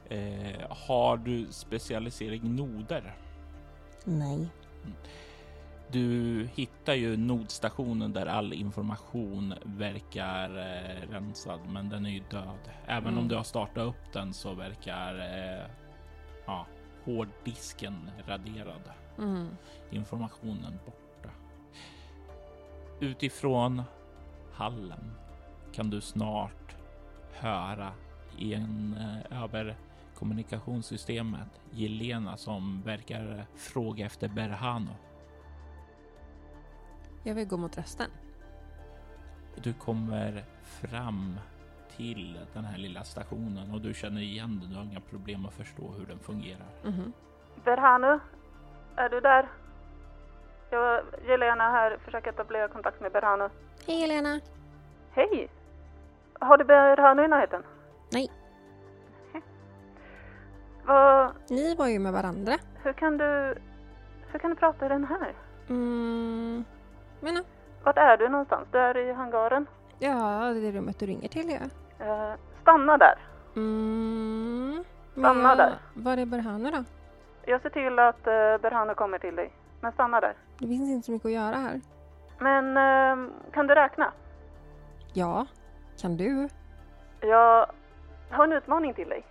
[0.08, 3.16] Eh, har du specialisering noder?
[4.04, 4.48] Nej.
[5.92, 12.70] Du hittar ju nodstationen där all information verkar eh, rensad, men den är ju död.
[12.86, 13.28] Även om Mm.
[13.28, 15.66] du har startat upp den så verkar eh,
[16.46, 16.66] ja,
[17.04, 18.82] hårddisken raderad.
[19.18, 19.48] Mm.
[19.90, 21.30] Informationen borta.
[23.00, 23.82] Utifrån
[24.52, 25.10] hallen
[25.72, 26.76] kan du snart
[27.32, 27.92] höra
[28.38, 28.96] i en
[29.30, 29.76] eh, över
[30.18, 34.90] kommunikationssystemet Jelena som verkar fråga efter Berhano.
[37.26, 38.10] Jag vill gå mot rösten.
[39.54, 41.36] Du kommer fram
[41.96, 44.70] till den här lilla stationen och du känner igen den.
[44.70, 46.66] Du har inga problem att förstå hur den fungerar.
[46.84, 47.12] Mhm.
[47.64, 48.18] Berhanu,
[48.96, 49.48] är du där?
[50.70, 53.48] Jag, Jelena här, försöker etablera kontakt med Berhanu.
[53.86, 54.40] Hej Helena!
[55.10, 55.48] Hej!
[56.40, 57.62] Har du Berhanu i närheten?
[58.12, 58.30] Nej.
[60.84, 62.52] Vad, Ni var ju med varandra.
[62.82, 63.54] hur kan du,
[64.32, 65.34] hur kan du prata i den här?
[65.68, 66.64] Mm.
[67.26, 67.44] Men
[67.84, 68.68] Vart är du någonstans?
[68.72, 69.66] Du är i hangaren?
[69.98, 72.04] ja, det är rummet du ringer till ja.
[72.06, 73.18] Eh, stanna där.
[73.56, 74.84] Mm.
[75.12, 75.74] Stanna jag- där.
[75.94, 76.84] Var är Berhanu då?
[77.46, 79.52] Jag ser till att uh, Berhanu kommer till dig.
[79.80, 80.34] Men stanna där.
[80.58, 81.80] Det finns inte så mycket att göra här.
[82.38, 84.12] Men eh, kan du räkna?
[85.12, 85.46] Ja.
[86.00, 86.48] Kan du?
[87.20, 87.66] Jag
[88.30, 89.24] har en utmaning till dig.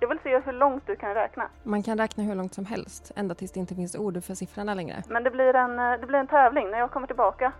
[0.00, 1.48] Jag vill se hur långt du kan räkna.
[1.62, 4.74] Man kan räkna hur långt som helst, ända tills det inte finns ord för siffrorna
[4.74, 5.02] längre.
[5.08, 6.70] Men det blir en, eh, det blir en tävling.
[6.70, 7.52] När jag kommer tillbaka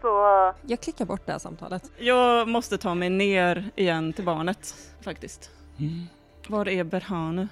[0.00, 0.08] så...
[0.62, 1.90] Jag klickar bort det här samtalet.
[1.98, 5.50] Jag måste ta mig ner igen till barnet faktiskt.
[5.78, 6.06] Mm.
[6.48, 7.48] Var är Berhanu?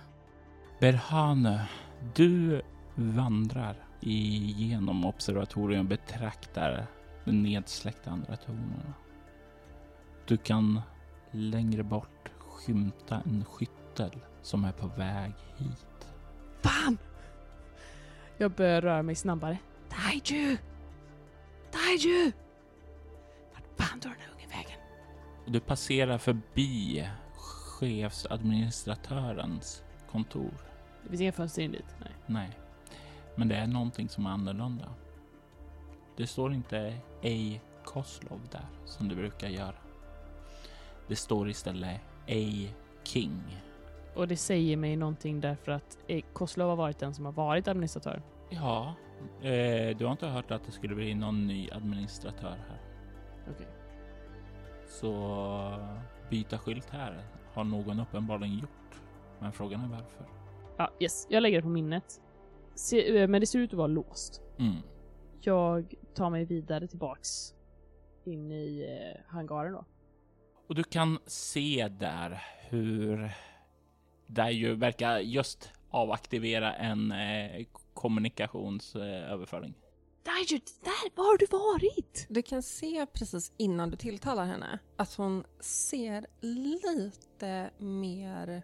[0.81, 1.69] Berhane,
[2.15, 2.63] du
[2.95, 6.87] vandrar igenom observatorium och betraktar
[7.25, 8.93] de nedsläckta andra tonerna.
[10.27, 10.81] Du kan
[11.31, 13.45] längre bort skymta en
[13.93, 16.09] skyttel som är på väg hit.
[16.63, 16.99] Fan!
[18.39, 19.59] Jag börjar röra mig snabbare.
[19.91, 20.57] Daiju!
[21.73, 22.33] Daiju!
[23.53, 24.79] Vart fan tar den här ungen vägen?
[25.47, 30.55] Du passerar förbi chefsadministratörens kontor.
[31.03, 31.97] Det finns inga fönster in dit.
[32.01, 32.13] Nej.
[32.27, 32.59] Nej,
[33.35, 34.95] men det är någonting som är annorlunda.
[36.17, 37.59] Det står inte A.
[37.85, 39.75] Koslov där som det brukar göra.
[41.09, 42.69] Det står istället A.
[43.05, 43.63] King.
[44.15, 47.69] Och det säger mig någonting därför att eh, Koslov har varit den som har varit
[47.69, 48.23] administratör.
[48.51, 48.95] Ja,
[49.43, 52.81] eh, du har inte hört att det skulle bli någon ny administratör här.
[53.51, 53.69] Okej.
[54.87, 55.79] Så
[56.31, 59.03] byta skylt här har någon uppenbarligen gjort.
[59.39, 60.27] Men frågan är varför.
[60.77, 61.27] Ja, yes.
[61.31, 62.21] Jag lägger det på minnet.
[62.75, 64.43] Se, eh, men det ser ut att vara låst.
[64.59, 64.77] Mm.
[65.41, 67.55] Jag tar mig vidare tillbaks
[68.25, 69.85] in i eh, hangaren då.
[70.69, 73.33] Och du kan se där hur
[74.35, 79.75] där ju verkar just avaktivera en eh, kommunikationsöverföring.
[80.25, 82.27] Daiju, där var har du varit?
[82.29, 88.63] Du kan se precis innan du tilltalar henne att hon ser lite mer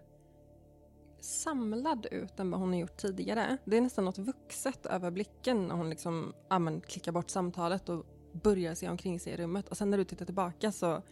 [1.20, 3.56] samlad ut än vad hon har gjort tidigare.
[3.64, 7.88] Det är nästan något vuxet över blicken när hon liksom, ja, men, klickar bort samtalet
[7.88, 9.68] och börjar se omkring sig i rummet.
[9.68, 11.02] Och sen när du tittar tillbaka så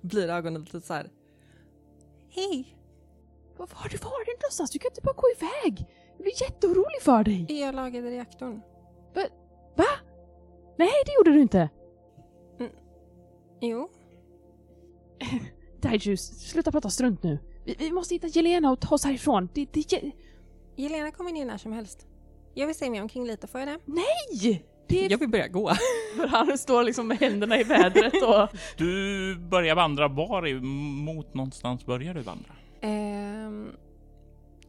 [0.00, 1.10] blir ögonen lite så här.
[2.28, 2.77] Hej!
[3.58, 4.70] Var har du varit någonstans?
[4.70, 5.86] Du kan inte bara gå iväg!
[6.16, 7.60] Jag blir jätteorolig för dig!
[7.60, 8.60] Jag lagad i reaktorn?
[9.76, 9.84] Va?
[10.76, 11.68] Nej, det gjorde du inte!
[13.60, 13.90] Jo.
[15.80, 17.38] Daiju, sluta prata strunt nu.
[17.64, 19.48] Vi, vi måste hitta Jelena och ta oss härifrån.
[19.54, 20.12] Det, det, det,
[20.76, 22.06] Jelena kommer ner när som helst.
[22.54, 23.78] Jag vill se mig omkring lite, får jag det?
[23.84, 24.64] nej!
[24.88, 25.72] Det är Jag vill börja gå.
[26.16, 28.58] för han står liksom med händerna i vädret och...
[28.76, 30.08] Du börjar vandra.
[30.08, 30.60] Var
[31.04, 32.52] mot någonstans börjar du vandra?
[33.48, 33.72] Ehm,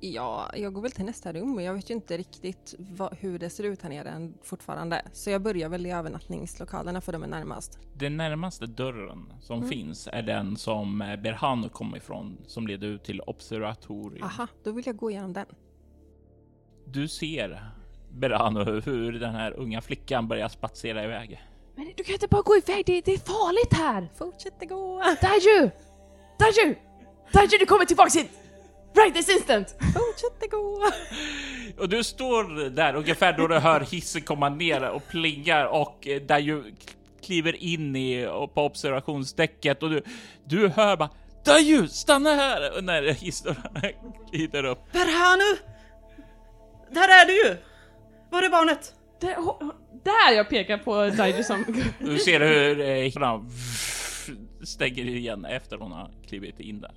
[0.01, 3.39] Ja, jag går väl till nästa rum och jag vet ju inte riktigt vad, hur
[3.39, 5.01] det ser ut här nere än fortfarande.
[5.13, 7.79] Så jag börjar väl i övernattningslokalerna för de är närmast.
[7.95, 9.69] Den närmaste dörren som Mm.
[9.69, 14.23] finns är den som eh, Berhanu kommer ifrån, som leder ut till observatorium.
[14.23, 15.45] Aha, då vill jag gå igenom den.
[16.85, 17.71] Du ser
[18.11, 21.41] Berhanu hur den här unga flickan börjar spatsera iväg.
[21.75, 24.09] Men du kan inte bara gå iväg, det, det är farligt här!
[24.17, 24.97] Fortsätt gå!
[25.21, 25.69] Daiju!
[26.39, 26.75] Daiju!
[27.33, 28.31] Daiju, du kommer tillbaks hit!
[28.95, 29.75] Right this instant!
[29.79, 30.83] Fortsätt gå!
[31.77, 36.21] Och du står där ungefär då du hör hissen komma ner och plingar och eh,
[36.21, 36.63] där ju
[37.23, 40.03] kliver in i och på observationsdäcket och du,
[40.45, 41.09] du hör bara
[41.45, 42.77] Daju, stanna här!
[42.77, 43.55] Och när hissen
[44.31, 44.91] glider upp.
[44.91, 45.57] Berhanu!
[46.91, 47.57] Där är du ju!
[48.29, 48.93] Var är barnet?
[49.21, 49.35] Där,
[50.03, 51.65] där jag pekar på Daiju som...
[51.99, 53.49] Du ser hur eh, hissen
[54.63, 56.91] stänger igen efter hon har klivit in där.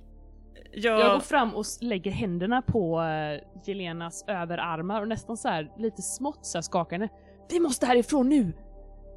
[0.75, 5.71] Jag, Jag går fram och lägger händerna på uh, Jelenas överarmar och nästan så här
[5.77, 7.07] lite smått så här skakande.
[7.49, 8.53] Vi måste härifrån nu!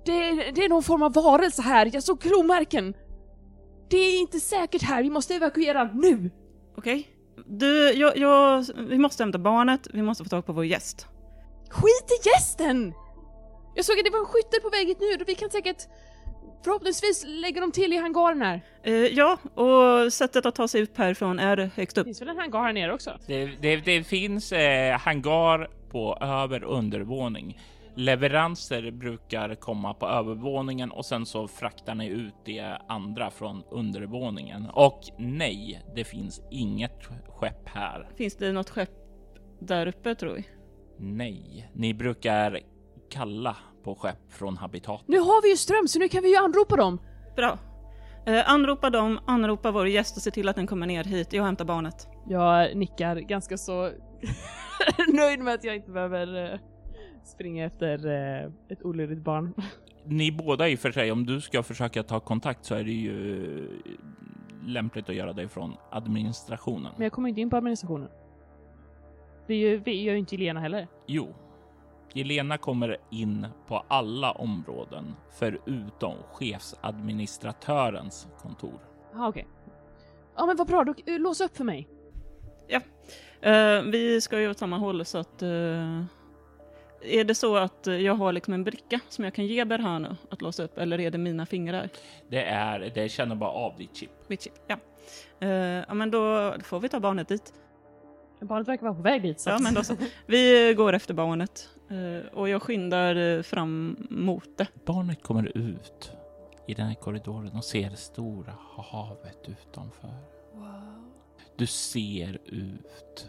[0.04, 2.94] Det är, det är någon form av varelse här, jag såg klomärken!
[3.90, 6.30] Det är inte säkert här, vi måste evakuera nu!
[6.76, 7.08] Okej.
[7.46, 11.06] Du, jag, jag, vi måste hämta barnet, vi måste få tag på vår gäst.
[11.70, 12.94] Skit i gästen!
[13.74, 15.88] Jag såg att det var en skyttel på väg hit nu, vi kan säkert
[16.66, 18.60] förhoppningsvis lägga dem till i hangaren här.
[18.82, 22.06] Eh, ja, och sättet att ta sig ut härifrån är högst Det upp.
[22.06, 23.18] finns väl en hangar här nere också?
[23.26, 27.60] Det, det, det finns eh, hangar på över och undervåning.
[27.96, 34.66] Leveranser brukar komma på övervåningen och sen så fraktar ni ut det andra från undervåningen.
[34.72, 38.08] Och nej, det finns inget skepp här.
[38.16, 38.90] Finns det något skepp
[39.60, 40.44] där uppe tror vi?
[40.98, 42.60] Nej, ni brukar
[43.10, 43.56] kalla
[43.86, 45.02] på skepp från habitat.
[45.06, 46.98] Nu har vi ju ström så nu kan vi ju anropa dem!
[47.36, 47.58] Bra.
[48.26, 51.32] Eh, anropa dem, anropa vår gäst och se till att den kommer ner hit.
[51.32, 52.08] Jag hämtar barnet.
[52.28, 53.90] Jag nickar ganska så
[55.12, 56.58] nöjd med att jag inte behöver eh,
[57.24, 59.54] springa efter eh, ett olydigt barn.
[60.04, 62.92] Ni båda i och för sig, om du ska försöka ta kontakt så är det
[62.92, 63.68] ju
[64.66, 66.92] lämpligt att göra det från administrationen.
[66.96, 68.08] Men jag kommer inte in på administrationen.
[69.46, 70.88] Det gör, det gör ju inte Elena heller.
[71.06, 71.34] Jo,
[72.12, 78.80] Jelena kommer in på alla områden förutom chefsadministratörens kontor.
[79.14, 79.46] Ja, okej.
[80.36, 80.84] Ja, men vad bra.
[80.84, 81.88] Då, eh, lås upp för mig.
[83.40, 85.42] Eh, vi ska ju åt samma håll så att...
[85.42, 86.02] eh,
[87.02, 90.42] är det så att jag har liksom en bricka som jag kan ge Berhanu att
[90.42, 91.88] låsa upp eller är det mina fingrar?
[92.28, 94.10] Det är, det känner bara av ditt chip.
[94.26, 94.76] Mitt chip, ja.
[95.40, 95.50] Eh,
[95.88, 97.52] ja men då får vi ta barnet dit.
[98.40, 99.40] Barnet verkar vara på väg dit.
[99.40, 99.96] Så Ja men då så.
[100.26, 104.66] Vi går efter barnet eh, och jag skyndar eh, fram mot det.
[104.84, 106.12] Barnet kommer ut
[106.66, 110.14] i den här korridoren och ser det stora havet utanför.
[110.54, 111.12] Wow.
[111.56, 113.28] Du ser ut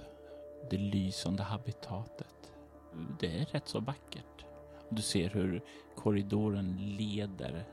[0.70, 2.51] det lysande habitatet.
[3.20, 4.45] Det är rätt så vackert.
[4.89, 5.62] Du ser hur
[5.95, 7.66] korridoren leder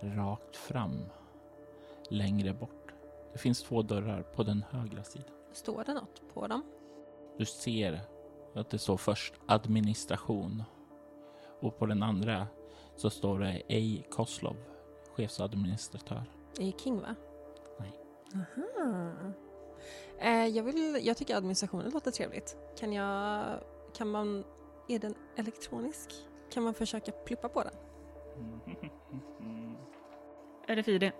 [0.00, 1.04] rakt fram
[2.08, 2.92] längre bort.
[3.32, 5.34] Det finns två dörrar på den högra sidan.
[5.52, 6.62] Står det något på dem?
[7.38, 8.00] Du ser
[8.54, 10.62] att det står först administration
[11.60, 12.46] och på den andra
[12.96, 14.56] så står det Ej Koslov,
[15.14, 16.24] chefsadministratör.
[16.56, 17.14] Det är King va?
[17.78, 17.92] Nej.
[18.34, 19.12] Aha.
[20.18, 22.56] Eh, jag, vill, jag tycker administrationen låter trevligt.
[22.78, 23.44] Kan jag...
[23.96, 24.44] Kan man...
[24.88, 26.10] Är den elektronisk?
[26.52, 27.74] Kan man försöka pluppa på den?
[30.78, 31.12] RFID.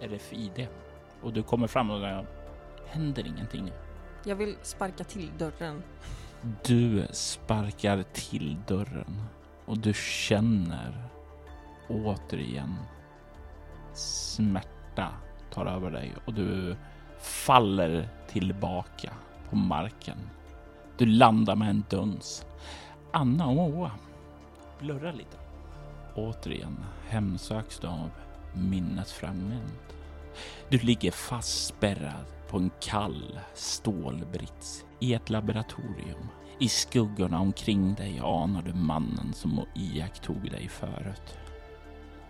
[0.00, 0.68] RFID.
[1.22, 2.26] Och du kommer fram och det
[2.86, 3.72] händer ingenting.
[4.28, 5.82] Jag vill sparka till dörren.
[6.64, 9.22] Du sparkar till dörren
[9.64, 11.08] och du känner
[11.88, 12.74] återigen
[13.94, 15.08] smärta
[15.50, 16.76] tar över dig och du
[17.18, 19.12] faller tillbaka
[19.50, 20.18] på marken.
[20.98, 22.46] Du landar med en duns.
[23.12, 23.90] Anna och Moa
[24.78, 25.36] blurrar lite.
[26.14, 26.76] Återigen
[27.08, 28.10] hemsöks du av
[28.54, 29.94] minnet framgent.
[30.68, 36.28] Du ligger fastspärrad på en kall stålbrits i ett laboratorium.
[36.58, 41.38] I skuggorna omkring dig anar du mannen som iakttog dig förut.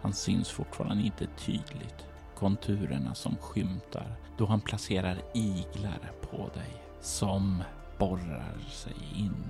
[0.01, 2.07] Han syns fortfarande inte tydligt.
[2.35, 7.63] Konturerna som skymtar då han placerar iglar på dig som
[7.99, 9.47] borrar sig in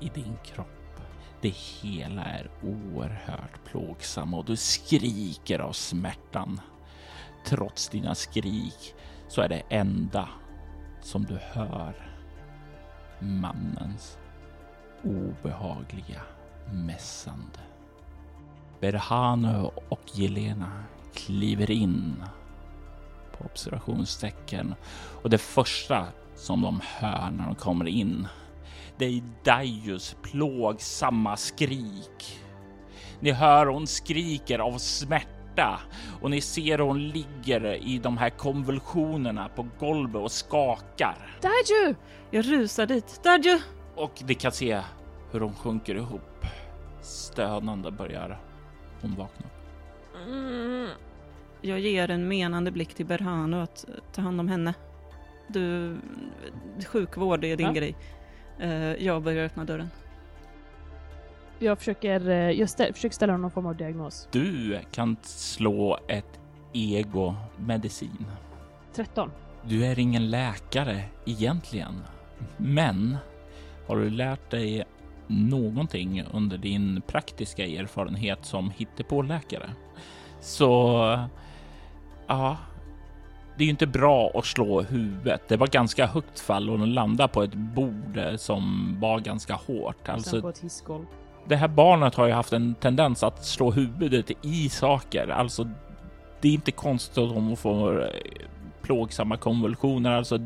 [0.00, 1.00] i din kropp.
[1.40, 6.60] Det hela är oerhört plågsamt och du skriker av smärtan.
[7.46, 8.94] Trots dina skrik
[9.30, 10.28] så är det enda
[11.00, 11.94] som du hör
[13.18, 14.18] mannens
[15.02, 16.22] obehagliga
[16.72, 17.60] mässande.
[18.80, 22.24] Berhanu och Jelena kliver in
[23.38, 24.74] på observationstecken.
[25.22, 26.06] Och det första
[26.36, 28.26] som de hör när de kommer in,
[28.98, 32.40] det är Daius plågsamma skrik.
[33.20, 35.39] Ni hör hon skriker av smärta
[36.20, 41.16] och ni ser hon ligger i de här konvulsionerna på golvet och skakar.
[41.42, 41.94] Daiju!
[42.30, 43.20] Jag rusar dit.
[43.24, 43.58] Dadju!
[43.94, 44.80] Och ni kan se
[45.32, 46.46] hur hon sjunker ihop.
[47.02, 48.40] Stönande börjar
[49.02, 49.46] hon vakna.
[50.26, 50.88] Mm.
[51.60, 54.74] Jag ger en menande blick till Berhanu att eh, ta hand om henne.
[55.48, 55.96] Du,
[56.86, 57.72] sjukvård är din Ja.
[57.72, 57.96] grej.
[58.58, 59.90] Eh, Jag börjar öppna dörren.
[61.62, 64.28] Jag försöker, eh, jag stä- försöker ställa någon form av diagnos.
[64.30, 66.40] Du kan slå ett
[66.72, 68.26] ego medicin.
[68.94, 69.30] 13.
[69.64, 71.94] Du är ingen läkare egentligen,
[72.56, 73.16] men
[73.88, 74.84] har du lärt dig
[75.26, 79.70] någonting under din praktiska erfarenhet som hittepåläkare
[80.40, 80.68] så
[82.26, 82.56] ja,
[83.56, 85.48] det är ju inte bra att slå huvudet.
[85.48, 90.08] Det var ganska högt fall och den landade på ett bord som var ganska hårt.
[90.08, 91.04] Alltså, på ett hissgolv.
[91.50, 95.28] Det här barnet har ju haft en tendens att slå huvudet i saker.
[95.28, 95.68] Alltså,
[96.40, 98.08] det är inte konstigt att hon får eh,
[98.82, 100.10] plågsamma konvulsioner.
[100.10, 100.38] Alltså,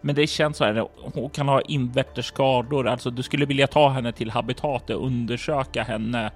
[0.00, 0.88] men det känns så här.
[1.14, 2.88] Hon kan ha invärtes skador.
[2.88, 6.30] Alltså, du skulle vilja ta henne till habitatet och undersöka henne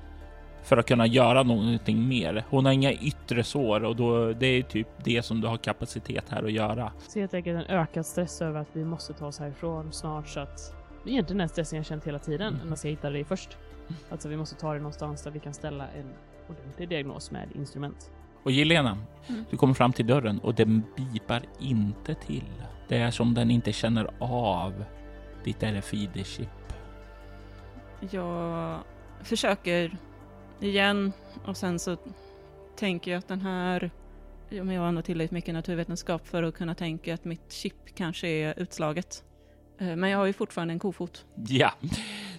[0.62, 2.44] för att kunna göra någonting mer.
[2.50, 6.24] Hon har inga yttre sår och då det är typ det som du har kapacitet
[6.28, 6.92] här att göra.
[7.08, 10.40] Så helt enkelt en ökad stress över att vi måste ta oss härifrån snart så
[10.40, 12.66] att det är egentligen den stressen jag känt hela tiden Mm.
[12.66, 13.56] än att jag hittade det först.
[14.10, 16.12] Alltså vi måste ta det någonstans där vi kan ställa en
[16.48, 18.10] ordentlig diagnos med instrument.
[18.42, 19.44] Och Jelena, Mm.
[19.50, 22.52] du kommer fram till dörren och den bipar inte till.
[22.88, 24.84] Det är som den inte känner av
[25.44, 26.48] ditt RFID-chip.
[28.10, 28.78] Jag
[29.22, 29.96] försöker
[30.60, 31.12] igen
[31.44, 31.96] och sen så
[32.76, 33.90] tänker jag att den här,
[34.48, 37.94] ja, men jag har ändå tillräckligt mycket naturvetenskap för att kunna tänka att mitt chip
[37.94, 39.24] kanske är utslaget.
[39.78, 41.24] Eh, Men jag har ju fortfarande en kofot.
[41.48, 41.72] Ja,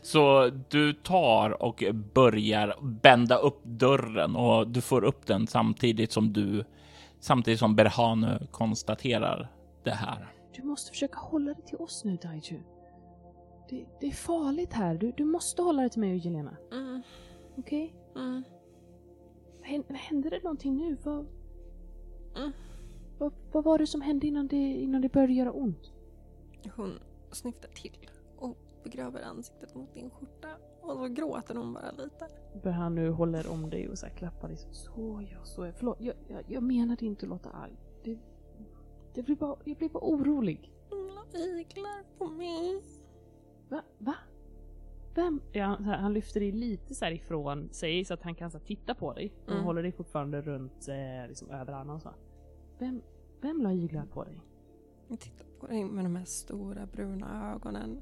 [0.02, 1.84] så du tar och
[2.14, 6.64] börjar bända upp dörren och du får upp den samtidigt som du
[7.20, 9.52] samtidigt som Berhanu konstaterar
[9.84, 10.34] det här.
[10.56, 12.62] Du måste försöka hålla det till oss nu Daiju.
[13.70, 14.96] Det, det är farligt här.
[14.96, 16.58] Du, du måste hålla det till mig och Jelena.
[16.72, 17.02] Mm.
[17.58, 17.94] Okej?
[18.16, 18.44] Mm.
[19.62, 20.98] Hän- Hände det någonting nu?
[21.04, 21.28] Vad,
[22.38, 22.52] Mm.
[23.18, 25.92] vad, vad var det som hände innan det, innan det började göra ont?
[26.76, 27.00] Hon
[27.32, 27.92] snyftar till
[28.84, 30.48] och begraver ansiktet mot din skjorta
[30.82, 32.28] och så gråter hon bara lite.
[32.64, 34.58] Bör han nu håller om dig och så här klappar dig.
[34.58, 35.72] så- ja, så ja.
[35.76, 37.78] Förlåt, jag, jag, jag menade inte att låta arg.
[38.04, 38.18] Det,
[39.14, 40.72] det blir bara, jag blir bara orolig.
[40.90, 42.84] Hon iglar på mig.
[43.70, 43.82] Va?
[43.98, 44.16] Va?
[45.16, 45.42] Vem?
[45.52, 48.60] Ja, här, han lyfter dig lite så här ifrån sig så att han kan så
[48.60, 49.34] titta på dig.
[49.46, 49.64] Och Mm.
[49.64, 52.10] håller dig fortfarande runt eh, liksom, över armen och så.
[52.80, 53.02] Vem,
[53.42, 54.42] vem la iglar på dig?
[55.08, 58.02] Jag tittar på dig med de här stora bruna ögonen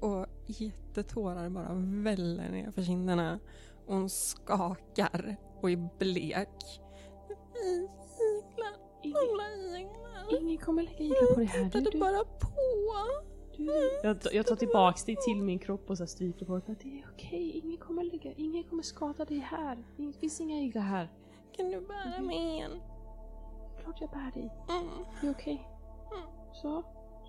[0.00, 3.38] och jättetårar bara väller ner för kinderna.
[3.86, 6.80] Och hon skakar och är blek.
[10.40, 11.64] Ingen, kommer lägga iglar på dig här.
[11.64, 12.48] Tittade du, bara på.
[13.56, 14.00] du.
[14.02, 16.76] Jag, jag tar tillbaks dig till min kropp och så stryker på dig.
[16.82, 19.84] Det är okej, ingen kommer lägga, ingen kommer skada dig här.
[19.96, 21.12] Det finns inga iglar här.
[21.56, 22.70] Kan du bära mig igen?
[23.82, 24.50] Klart jag bär dig.
[24.68, 24.88] Mm,
[25.20, 25.68] Det är okej.
[26.12, 26.28] Mm.
[26.52, 26.82] Så,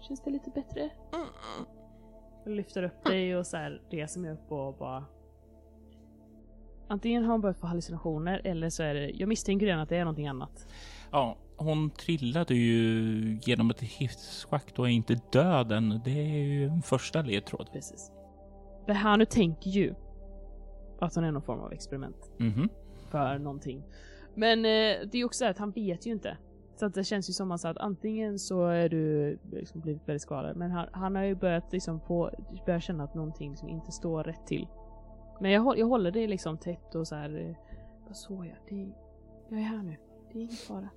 [0.07, 0.89] känns det lite bättre?
[2.49, 2.57] Mm.
[2.57, 5.05] Lyfter upp dig och så här reser mig upp och bara...
[6.87, 9.09] Antingen har hon börjat få hallucinationer eller så är det...
[9.09, 10.67] Jag misstänker redan att det är någonting annat.
[11.11, 16.01] Ja, hon trillade ju genom ett hisschakt och är inte död än.
[16.05, 17.69] Det är ju en första ledtråd.
[17.73, 18.11] Precis.
[19.17, 19.95] Nu tänker ju
[20.99, 22.69] att hon är någon form av experiment Mhm.
[23.09, 23.83] för någonting.
[24.35, 26.37] Men eh, det är också så att han vet ju inte.
[26.79, 30.21] Så att det känns ju som att, att antingen så är du liksom blivit väldigt
[30.21, 32.31] skadad, men han, han har ju börjat liksom få,
[32.65, 34.67] börjat känna att någonting som inte står rätt till.
[35.41, 37.47] Men jag, jag håller det liksom tätt och så här.
[37.49, 37.55] eh,
[38.07, 38.57] Vad så jag?
[38.69, 38.91] Det,
[39.49, 39.97] jag är här nu.
[40.31, 40.89] Det är ingen fara.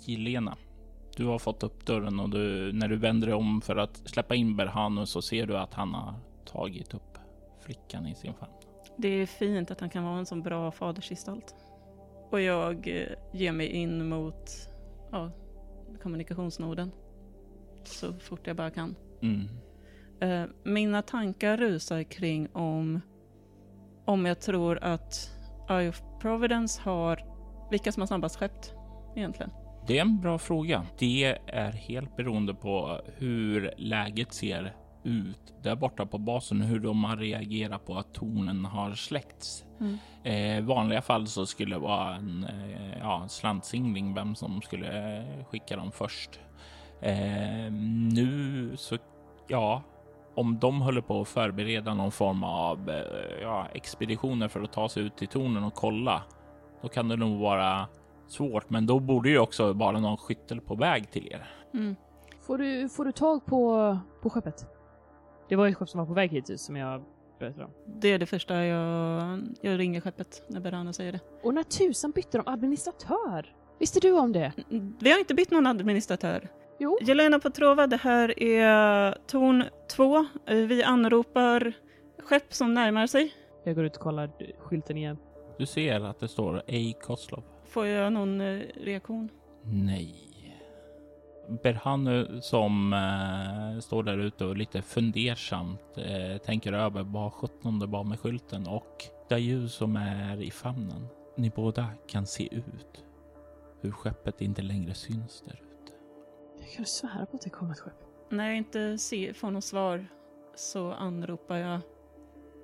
[0.00, 0.56] Jelena,
[1.16, 4.34] du har fått upp dörren och du, när du vänder dig om för att släppa
[4.34, 6.14] in Berhanu så ser du att han har
[6.44, 7.18] tagit upp
[7.60, 8.52] flickan i sin famn.
[8.96, 11.54] Det är fint att han kan vara en sån bra fadersgestalt.
[12.30, 14.50] Och jag eh, ger mig in mot
[15.12, 15.30] ja,
[16.02, 16.92] kommunikationsnoden.
[17.84, 18.96] Så fort jag bara kan.
[19.22, 19.48] Mm.
[20.20, 23.00] Eh, mina tankar rusar kring om,
[24.04, 25.30] om jag tror att
[25.70, 27.24] Eye of Providence har,
[27.70, 28.66] vilka som har snabbast skepp
[29.16, 29.50] egentligen.
[29.86, 30.86] Det är en bra fråga.
[30.98, 37.04] Det är helt beroende på hur läget ser ut där borta på basen hur de
[37.04, 39.64] har reagerat på att tornen har släckts.
[39.80, 39.98] Mm.
[40.22, 45.44] Eh, vanliga fall så skulle det vara en eh, ja, slantsingling vem som skulle eh,
[45.44, 46.40] skicka dem först.
[47.00, 47.72] Eh,
[48.12, 48.98] nu så,
[49.48, 49.82] ja,
[50.34, 54.88] om de håller på att förbereda någon form av eh, ja, expeditioner för att ta
[54.88, 56.22] sig ut till tornen och kolla,
[56.82, 57.86] då kan det nog vara
[58.28, 58.70] svårt.
[58.70, 61.50] Men då borde ju också vara någon skyttel på väg till er.
[61.74, 61.96] Mm.
[62.46, 64.77] Får du, får du tag på, på skeppet?
[65.48, 67.04] Det var ett skepp som var på väg hit som jag
[67.38, 67.70] berättade om.
[68.00, 71.20] Det är det första jag, jag ringer skeppet när Berana säger det.
[71.42, 73.54] Och när tusan bytte de administratör?
[73.78, 74.52] Visste du om det?
[74.70, 76.48] Mm, Vi har inte bytt någon administratör.
[76.78, 76.98] Jo.
[77.02, 79.64] Jelena Petrova, det här är torn
[79.96, 80.26] 2.
[80.46, 81.72] Vi anropar
[82.22, 83.34] skepp som närmar sig.
[83.64, 85.16] Jag går ut och kollar skylten igen.
[85.58, 86.92] Du ser att det står A.
[87.02, 87.42] Koslov.
[87.68, 89.28] Får jag någon eh, reaktion?
[89.64, 90.27] Nej.
[91.62, 97.86] Berhanu som eh, står där ute och lite fundersamt eh, tänker över vad sjutton det
[97.86, 101.06] var med skylten och Dayu som är i famnen.
[101.36, 103.04] Ni båda kan se ut
[103.80, 105.92] hur skeppet inte längre syns där ute.
[106.60, 108.04] Jag kan svära på att det kommer ett skepp.
[108.28, 110.06] När jag inte ser, får något svar
[110.54, 111.80] så anropar jag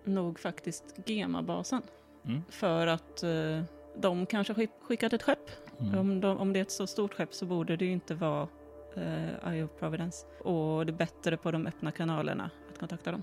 [0.05, 1.82] nog faktiskt Gema-basen.
[2.24, 2.43] Mm.
[2.49, 3.62] För att eh,
[3.97, 5.51] de kanske skick, skickat ett skepp.
[5.80, 5.99] Mm.
[5.99, 8.49] Om, de, om det är ett så stort skepp så borde det ju inte vara
[8.97, 10.26] eh, Eye of Providence.
[10.45, 13.22] Och det är bättre på de öppna kanalerna att kontakta dem.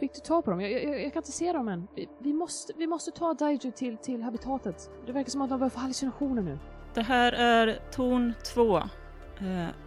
[0.00, 0.60] Fick du tag på dem?
[0.60, 1.88] Jag, jag, jag kan inte se dem än.
[1.94, 4.90] Vi, vi, måste, vi måste ta Daiju till, till habitatet.
[5.06, 6.58] Det verkar som att de börjar få hallucinationer nu.
[6.94, 8.78] Det här är torn 2.
[8.78, 8.84] Eh,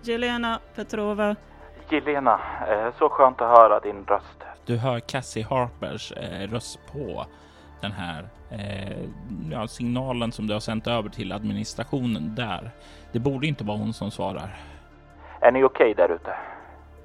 [0.03, 1.35] Jelena Petrova.
[1.89, 4.43] Jelena, eh, så skönt att höra din röst.
[4.65, 7.25] Du hör Cassie Harpers eh, röst på
[7.81, 9.05] den här eh,
[9.51, 12.71] ja, signalen som du har sänt över till administrationen där.
[13.11, 14.55] Det borde inte vara hon som svarar.
[15.43, 16.35] Är ni okej där ute?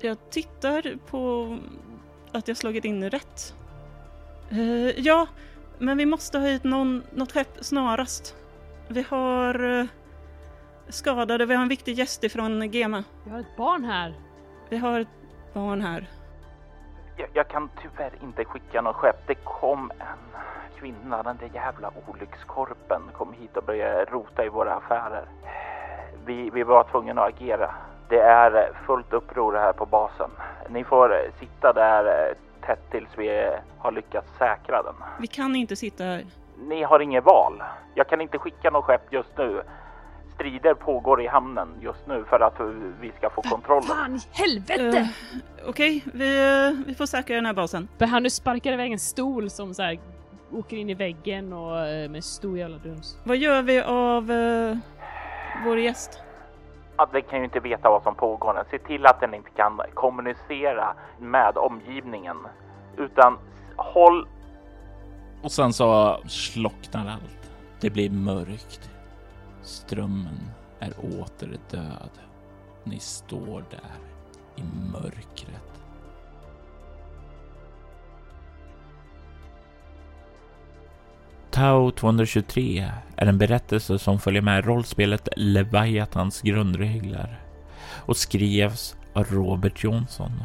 [0.00, 1.56] Jag tittar på
[2.32, 3.54] att jag slagit in rätt.
[4.50, 5.26] Eh, ja,
[5.78, 8.36] men vi måste ha hit någon, något skepp snarast.
[8.88, 9.86] Vi har eh,
[10.88, 13.04] skadade, vi har en viktig gäst ifrån Gema.
[13.24, 14.14] Vi har ett barn här.
[14.68, 15.08] Vi har ett
[15.54, 16.08] barn här.
[17.16, 19.26] Jag, jag kan tyvärr inte skicka något skepp.
[19.26, 20.40] Det kom en
[20.80, 25.28] kvinna, den där jävla olyckskorpen, kom hit och började rota i våra affärer.
[26.24, 27.74] Vi, vi var tvungna att agera.
[28.08, 30.30] Det är fullt uppror här på basen.
[30.68, 32.34] Ni får sitta där
[32.66, 34.94] tätt tills vi har lyckats säkra den.
[35.20, 36.26] Vi kan inte sitta här.
[36.58, 37.62] Ni har inget val.
[37.94, 39.62] Jag kan inte skicka något skepp just nu.
[40.34, 42.60] Strider pågår i hamnen just nu för att
[43.00, 43.82] vi ska få kontrollen.
[43.88, 44.98] Fan i helvete!
[44.98, 47.88] Eh, Okej, vi, eh, vi får säkra den här basen.
[48.00, 49.98] Han nu sparkar iväg en stol som så här
[50.52, 53.18] åker in i väggen och eh, med stor jävla duns.
[53.24, 54.76] Vad gör vi av eh,
[55.64, 56.22] vår gäst?
[56.98, 58.64] Att den kan ju inte veta vad som pågår.
[58.70, 62.36] Se till att den inte kan kommunicera med omgivningen.
[62.96, 63.38] Utan
[63.76, 64.28] håll...
[65.42, 67.50] Och sen så slocknar allt.
[67.80, 68.90] Det blir mörkt.
[69.62, 72.10] Strömmen är åter död.
[72.84, 73.94] Ni står där
[74.56, 75.77] i mörkret.
[81.58, 87.40] Tau 223 är en berättelse som följer med rollspelet Leviathans grundregler
[87.90, 90.42] och skrevs av Robert Jonsson.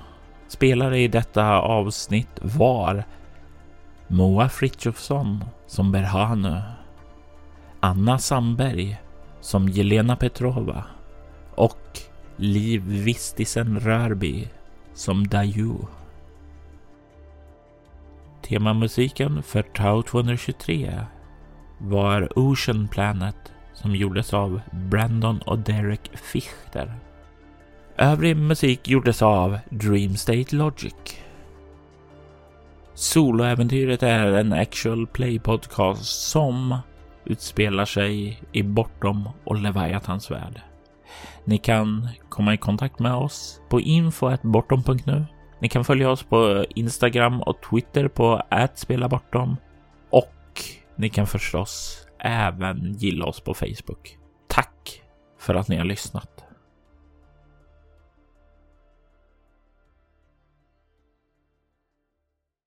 [0.48, 3.04] Spelare i detta avsnitt var
[4.08, 6.62] Moa Frithiofsson som Berhanu,
[7.80, 9.02] Anna Sandberg
[9.42, 10.84] som Jelena Petrova
[11.56, 12.00] och
[12.38, 14.48] Liv Vistisen Rörby
[14.94, 15.74] som Dayu.
[18.44, 21.00] Temamusiken för Tau 223
[21.78, 23.36] var Ocean Planet
[23.74, 26.96] som gjordes av Brandon och Derek Fichter.
[27.98, 30.94] Övrig musik gjordes av Dream State Logic.
[32.94, 36.78] Soloäventyret är en actual play podcast som
[37.26, 40.62] utspelar sig i Bortom och Leviathans värld.
[41.46, 45.26] Ni kan komma i kontakt med oss på info.bortom.nu.
[45.64, 48.42] Ni kan följa oss på Instagram och Twitter på
[48.76, 49.58] @spelabortom
[50.10, 50.62] och
[50.96, 54.18] ni kan förstås även gilla oss på Facebook.
[54.48, 55.02] Tack
[55.40, 56.43] för att ni har lyssnat.